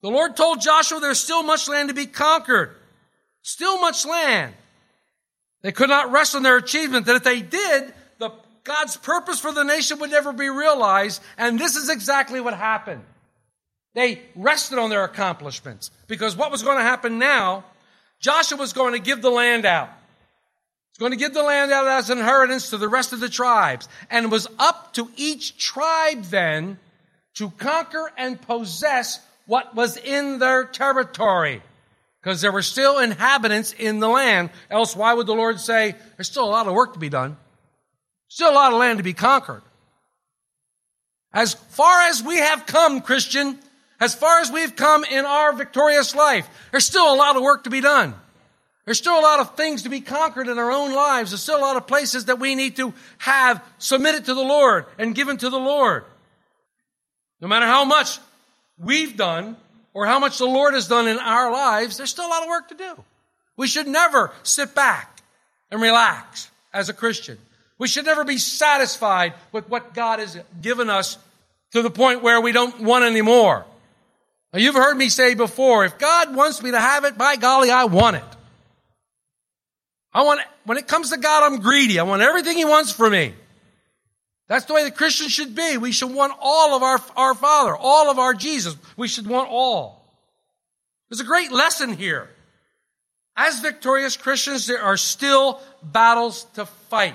The 0.00 0.10
Lord 0.10 0.36
told 0.36 0.60
Joshua 0.60 1.00
there's 1.00 1.18
still 1.18 1.42
much 1.42 1.68
land 1.68 1.88
to 1.88 1.94
be 1.94 2.06
conquered. 2.06 2.70
Still 3.42 3.80
much 3.80 4.06
land. 4.06 4.54
They 5.62 5.72
could 5.72 5.88
not 5.88 6.12
rest 6.12 6.36
on 6.36 6.44
their 6.44 6.56
achievement, 6.56 7.06
that 7.06 7.16
if 7.16 7.24
they 7.24 7.42
did, 7.42 7.92
the, 8.18 8.30
God's 8.62 8.96
purpose 8.96 9.40
for 9.40 9.50
the 9.50 9.64
nation 9.64 9.98
would 9.98 10.12
never 10.12 10.32
be 10.32 10.48
realized. 10.48 11.20
And 11.36 11.58
this 11.58 11.74
is 11.74 11.90
exactly 11.90 12.40
what 12.40 12.54
happened. 12.54 13.02
They 13.94 14.22
rested 14.34 14.78
on 14.78 14.90
their 14.90 15.04
accomplishments 15.04 15.90
because 16.06 16.36
what 16.36 16.50
was 16.50 16.62
going 16.62 16.78
to 16.78 16.82
happen 16.82 17.18
now, 17.18 17.64
Joshua 18.20 18.58
was 18.58 18.72
going 18.72 18.92
to 18.92 18.98
give 18.98 19.22
the 19.22 19.30
land 19.30 19.64
out. 19.64 19.90
He's 20.90 20.98
going 20.98 21.12
to 21.12 21.18
give 21.18 21.34
the 21.34 21.42
land 21.42 21.72
out 21.72 21.86
as 21.86 22.10
an 22.10 22.18
inheritance 22.18 22.70
to 22.70 22.76
the 22.76 22.88
rest 22.88 23.12
of 23.12 23.20
the 23.20 23.28
tribes. 23.28 23.88
And 24.10 24.26
it 24.26 24.30
was 24.30 24.46
up 24.58 24.94
to 24.94 25.10
each 25.16 25.56
tribe 25.56 26.24
then 26.24 26.78
to 27.34 27.50
conquer 27.50 28.10
and 28.16 28.40
possess 28.40 29.20
what 29.46 29.74
was 29.74 29.96
in 29.96 30.38
their 30.38 30.64
territory. 30.64 31.62
Because 32.20 32.40
there 32.40 32.52
were 32.52 32.62
still 32.62 32.98
inhabitants 32.98 33.72
in 33.72 34.00
the 34.00 34.08
land. 34.08 34.50
Else, 34.70 34.94
why 34.96 35.14
would 35.14 35.26
the 35.26 35.34
Lord 35.34 35.60
say, 35.60 35.94
there's 36.16 36.28
still 36.28 36.44
a 36.44 36.50
lot 36.50 36.66
of 36.66 36.74
work 36.74 36.94
to 36.94 36.98
be 36.98 37.08
done? 37.08 37.36
Still 38.26 38.50
a 38.50 38.52
lot 38.52 38.72
of 38.72 38.78
land 38.78 38.98
to 38.98 39.04
be 39.04 39.14
conquered. 39.14 39.62
As 41.32 41.54
far 41.54 42.02
as 42.02 42.22
we 42.22 42.36
have 42.38 42.66
come, 42.66 43.00
Christian, 43.00 43.58
as 44.00 44.14
far 44.14 44.40
as 44.40 44.50
we've 44.50 44.76
come 44.76 45.04
in 45.04 45.24
our 45.24 45.52
victorious 45.52 46.14
life, 46.14 46.48
there's 46.70 46.86
still 46.86 47.12
a 47.12 47.16
lot 47.16 47.36
of 47.36 47.42
work 47.42 47.64
to 47.64 47.70
be 47.70 47.80
done. 47.80 48.14
There's 48.84 48.98
still 48.98 49.18
a 49.18 49.20
lot 49.20 49.40
of 49.40 49.54
things 49.54 49.82
to 49.82 49.90
be 49.90 50.00
conquered 50.00 50.48
in 50.48 50.58
our 50.58 50.70
own 50.70 50.94
lives. 50.94 51.30
There's 51.30 51.42
still 51.42 51.58
a 51.58 51.60
lot 51.60 51.76
of 51.76 51.86
places 51.86 52.26
that 52.26 52.38
we 52.38 52.54
need 52.54 52.76
to 52.76 52.94
have 53.18 53.62
submitted 53.76 54.24
to 54.26 54.34
the 54.34 54.42
Lord 54.42 54.86
and 54.98 55.14
given 55.14 55.36
to 55.36 55.50
the 55.50 55.58
Lord. 55.58 56.04
No 57.40 57.48
matter 57.48 57.66
how 57.66 57.84
much 57.84 58.18
we've 58.78 59.16
done 59.16 59.56
or 59.92 60.06
how 60.06 60.18
much 60.18 60.38
the 60.38 60.46
Lord 60.46 60.74
has 60.74 60.88
done 60.88 61.06
in 61.06 61.18
our 61.18 61.52
lives, 61.52 61.98
there's 61.98 62.10
still 62.10 62.26
a 62.26 62.28
lot 62.28 62.42
of 62.42 62.48
work 62.48 62.68
to 62.68 62.74
do. 62.76 63.04
We 63.58 63.66
should 63.66 63.88
never 63.88 64.32
sit 64.42 64.74
back 64.74 65.22
and 65.70 65.82
relax 65.82 66.50
as 66.72 66.88
a 66.88 66.94
Christian. 66.94 67.36
We 67.76 67.88
should 67.88 68.06
never 68.06 68.24
be 68.24 68.38
satisfied 68.38 69.34
with 69.52 69.68
what 69.68 69.92
God 69.92 70.18
has 70.18 70.38
given 70.62 70.88
us 70.88 71.18
to 71.72 71.82
the 71.82 71.90
point 71.90 72.22
where 72.22 72.40
we 72.40 72.52
don't 72.52 72.80
want 72.80 73.04
any 73.04 73.20
more. 73.20 73.66
Now, 74.52 74.60
you've 74.60 74.74
heard 74.74 74.96
me 74.96 75.08
say 75.08 75.34
before, 75.34 75.84
if 75.84 75.98
God 75.98 76.34
wants 76.34 76.62
me 76.62 76.70
to 76.70 76.80
have 76.80 77.04
it, 77.04 77.18
by 77.18 77.36
golly, 77.36 77.70
I 77.70 77.84
want 77.84 78.16
it. 78.16 78.24
I 80.12 80.22
want, 80.22 80.40
when 80.64 80.78
it 80.78 80.88
comes 80.88 81.10
to 81.10 81.18
God, 81.18 81.44
I'm 81.44 81.60
greedy. 81.60 81.98
I 81.98 82.04
want 82.04 82.22
everything 82.22 82.56
He 82.56 82.64
wants 82.64 82.90
for 82.90 83.10
me. 83.10 83.34
That's 84.48 84.64
the 84.64 84.72
way 84.72 84.84
the 84.84 84.90
Christian 84.90 85.28
should 85.28 85.54
be. 85.54 85.76
We 85.76 85.92
should 85.92 86.12
want 86.12 86.32
all 86.40 86.74
of 86.74 86.82
our, 86.82 86.98
our 87.16 87.34
Father, 87.34 87.76
all 87.76 88.10
of 88.10 88.18
our 88.18 88.32
Jesus. 88.32 88.74
We 88.96 89.06
should 89.06 89.26
want 89.26 89.50
all. 89.50 90.02
There's 91.08 91.20
a 91.20 91.24
great 91.24 91.52
lesson 91.52 91.92
here. 91.92 92.30
As 93.36 93.60
victorious 93.60 94.16
Christians, 94.16 94.66
there 94.66 94.82
are 94.82 94.96
still 94.96 95.60
battles 95.82 96.44
to 96.54 96.64
fight. 96.66 97.14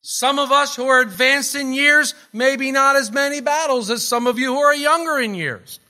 Some 0.00 0.38
of 0.38 0.50
us 0.50 0.74
who 0.74 0.86
are 0.86 1.00
advanced 1.00 1.54
in 1.54 1.72
years, 1.72 2.14
maybe 2.32 2.72
not 2.72 2.96
as 2.96 3.10
many 3.10 3.40
battles 3.40 3.90
as 3.90 4.02
some 4.02 4.26
of 4.26 4.38
you 4.38 4.54
who 4.54 4.60
are 4.60 4.74
younger 4.74 5.18
in 5.18 5.34
years. 5.34 5.80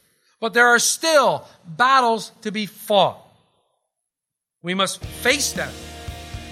But 0.42 0.54
there 0.54 0.66
are 0.66 0.80
still 0.80 1.46
battles 1.64 2.32
to 2.42 2.50
be 2.50 2.66
fought. 2.66 3.16
We 4.60 4.74
must 4.74 5.00
face 5.00 5.52
them. 5.52 5.72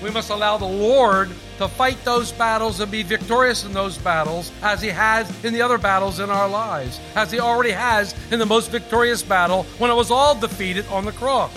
We 0.00 0.10
must 0.10 0.30
allow 0.30 0.58
the 0.58 0.64
Lord 0.64 1.28
to 1.58 1.66
fight 1.66 1.98
those 2.04 2.30
battles 2.30 2.78
and 2.78 2.88
be 2.88 3.02
victorious 3.02 3.64
in 3.64 3.72
those 3.72 3.98
battles 3.98 4.52
as 4.62 4.80
He 4.80 4.90
has 4.90 5.28
in 5.44 5.52
the 5.52 5.60
other 5.60 5.76
battles 5.76 6.20
in 6.20 6.30
our 6.30 6.48
lives, 6.48 7.00
as 7.16 7.32
He 7.32 7.40
already 7.40 7.72
has 7.72 8.14
in 8.30 8.38
the 8.38 8.46
most 8.46 8.70
victorious 8.70 9.24
battle 9.24 9.64
when 9.78 9.90
it 9.90 9.94
was 9.94 10.12
all 10.12 10.36
defeated 10.38 10.86
on 10.86 11.04
the 11.04 11.12
cross. 11.12 11.52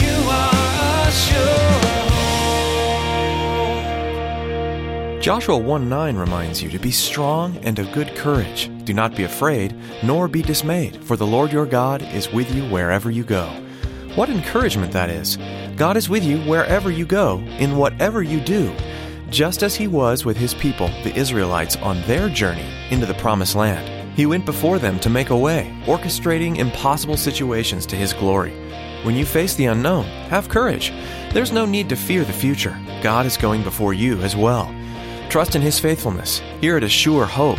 You 0.00 0.30
are 0.30 1.10
sure. 1.10 2.07
Joshua 5.28 5.58
1 5.58 5.90
9 5.90 6.16
reminds 6.16 6.62
you 6.62 6.70
to 6.70 6.78
be 6.78 6.90
strong 6.90 7.58
and 7.58 7.78
of 7.78 7.92
good 7.92 8.16
courage. 8.16 8.70
Do 8.84 8.94
not 8.94 9.14
be 9.14 9.24
afraid, 9.24 9.76
nor 10.02 10.26
be 10.26 10.40
dismayed, 10.40 11.04
for 11.04 11.16
the 11.16 11.26
Lord 11.26 11.52
your 11.52 11.66
God 11.66 12.00
is 12.00 12.32
with 12.32 12.50
you 12.54 12.62
wherever 12.70 13.10
you 13.10 13.24
go. 13.24 13.44
What 14.14 14.30
encouragement 14.30 14.90
that 14.92 15.10
is! 15.10 15.36
God 15.76 15.98
is 15.98 16.08
with 16.08 16.24
you 16.24 16.38
wherever 16.48 16.90
you 16.90 17.04
go, 17.04 17.40
in 17.58 17.76
whatever 17.76 18.22
you 18.22 18.40
do, 18.40 18.74
just 19.28 19.62
as 19.62 19.74
He 19.74 19.86
was 19.86 20.24
with 20.24 20.38
His 20.38 20.54
people, 20.54 20.88
the 21.04 21.14
Israelites, 21.14 21.76
on 21.76 22.00
their 22.06 22.30
journey 22.30 22.72
into 22.88 23.04
the 23.04 23.12
Promised 23.12 23.54
Land. 23.54 24.16
He 24.16 24.24
went 24.24 24.46
before 24.46 24.78
them 24.78 24.98
to 25.00 25.10
make 25.10 25.28
a 25.28 25.36
way, 25.36 25.78
orchestrating 25.84 26.56
impossible 26.56 27.18
situations 27.18 27.84
to 27.84 27.96
His 27.96 28.14
glory. 28.14 28.54
When 29.02 29.14
you 29.14 29.26
face 29.26 29.54
the 29.56 29.66
unknown, 29.66 30.06
have 30.30 30.48
courage. 30.48 30.90
There's 31.34 31.52
no 31.52 31.66
need 31.66 31.90
to 31.90 31.96
fear 31.96 32.24
the 32.24 32.32
future. 32.32 32.80
God 33.02 33.26
is 33.26 33.36
going 33.36 33.62
before 33.62 33.92
you 33.92 34.22
as 34.22 34.34
well. 34.34 34.74
Trust 35.28 35.56
in 35.56 35.62
His 35.62 35.78
faithfulness. 35.78 36.40
Here 36.60 36.76
at 36.76 36.84
A 36.84 36.88
Sure 36.88 37.26
Hope, 37.26 37.58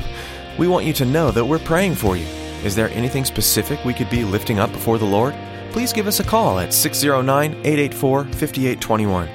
we 0.57 0.67
want 0.67 0.85
you 0.85 0.93
to 0.93 1.05
know 1.05 1.31
that 1.31 1.45
we're 1.45 1.59
praying 1.59 1.95
for 1.95 2.17
you. 2.17 2.25
Is 2.63 2.75
there 2.75 2.89
anything 2.89 3.25
specific 3.25 3.83
we 3.85 3.93
could 3.93 4.09
be 4.09 4.23
lifting 4.23 4.59
up 4.59 4.71
before 4.71 4.97
the 4.97 5.05
Lord? 5.05 5.35
Please 5.71 5.93
give 5.93 6.07
us 6.07 6.19
a 6.19 6.23
call 6.23 6.59
at 6.59 6.73
609 6.73 7.51
884 7.51 8.23
5821. 8.23 9.29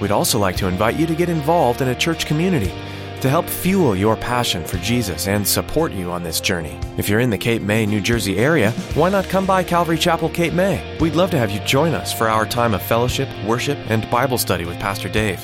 We'd 0.00 0.10
also 0.10 0.38
like 0.38 0.56
to 0.56 0.66
invite 0.66 0.96
you 0.96 1.06
to 1.06 1.14
get 1.14 1.28
involved 1.28 1.82
in 1.82 1.88
a 1.88 1.94
church 1.94 2.26
community 2.26 2.72
to 3.20 3.30
help 3.30 3.48
fuel 3.48 3.96
your 3.96 4.16
passion 4.16 4.64
for 4.64 4.76
Jesus 4.78 5.28
and 5.28 5.46
support 5.46 5.92
you 5.92 6.10
on 6.10 6.22
this 6.22 6.40
journey. 6.40 6.78
If 6.98 7.08
you're 7.08 7.20
in 7.20 7.30
the 7.30 7.38
Cape 7.38 7.62
May, 7.62 7.86
New 7.86 8.02
Jersey 8.02 8.36
area, 8.38 8.72
why 8.94 9.08
not 9.08 9.30
come 9.30 9.46
by 9.46 9.62
Calvary 9.62 9.96
Chapel, 9.96 10.28
Cape 10.28 10.52
May? 10.52 10.98
We'd 11.00 11.14
love 11.14 11.30
to 11.30 11.38
have 11.38 11.50
you 11.50 11.60
join 11.60 11.94
us 11.94 12.12
for 12.12 12.28
our 12.28 12.44
time 12.44 12.74
of 12.74 12.82
fellowship, 12.82 13.28
worship, 13.46 13.78
and 13.88 14.10
Bible 14.10 14.36
study 14.36 14.66
with 14.66 14.78
Pastor 14.78 15.08
Dave. 15.08 15.42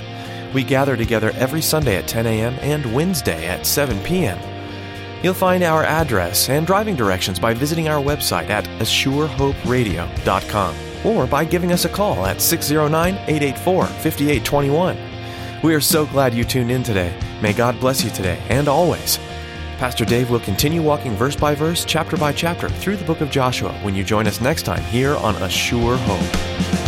We 0.52 0.64
gather 0.64 0.96
together 0.96 1.30
every 1.34 1.62
Sunday 1.62 1.96
at 1.96 2.08
10 2.08 2.26
a.m. 2.26 2.56
and 2.60 2.94
Wednesday 2.94 3.46
at 3.46 3.66
7 3.66 3.98
p.m. 4.02 4.38
You'll 5.22 5.34
find 5.34 5.62
our 5.62 5.84
address 5.84 6.48
and 6.48 6.66
driving 6.66 6.96
directions 6.96 7.38
by 7.38 7.52
visiting 7.54 7.88
our 7.88 8.02
website 8.02 8.48
at 8.48 8.64
AssureHopeRadio.com 8.80 10.76
or 11.04 11.26
by 11.26 11.44
giving 11.44 11.72
us 11.72 11.84
a 11.84 11.88
call 11.88 12.24
at 12.26 12.40
609 12.40 13.14
884 13.14 13.86
5821. 13.86 14.96
We 15.62 15.74
are 15.74 15.80
so 15.80 16.06
glad 16.06 16.32
you 16.34 16.44
tuned 16.44 16.70
in 16.70 16.82
today. 16.82 17.14
May 17.42 17.52
God 17.52 17.78
bless 17.80 18.02
you 18.02 18.10
today 18.10 18.42
and 18.48 18.66
always. 18.66 19.18
Pastor 19.78 20.04
Dave 20.04 20.30
will 20.30 20.40
continue 20.40 20.82
walking 20.82 21.12
verse 21.12 21.36
by 21.36 21.54
verse, 21.54 21.84
chapter 21.84 22.16
by 22.16 22.32
chapter 22.32 22.68
through 22.68 22.96
the 22.96 23.04
book 23.04 23.20
of 23.20 23.30
Joshua 23.30 23.72
when 23.82 23.94
you 23.94 24.04
join 24.04 24.26
us 24.26 24.40
next 24.40 24.64
time 24.64 24.82
here 24.84 25.16
on 25.16 25.36
A 25.36 25.48
Sure 25.48 25.96
Hope. 25.96 26.79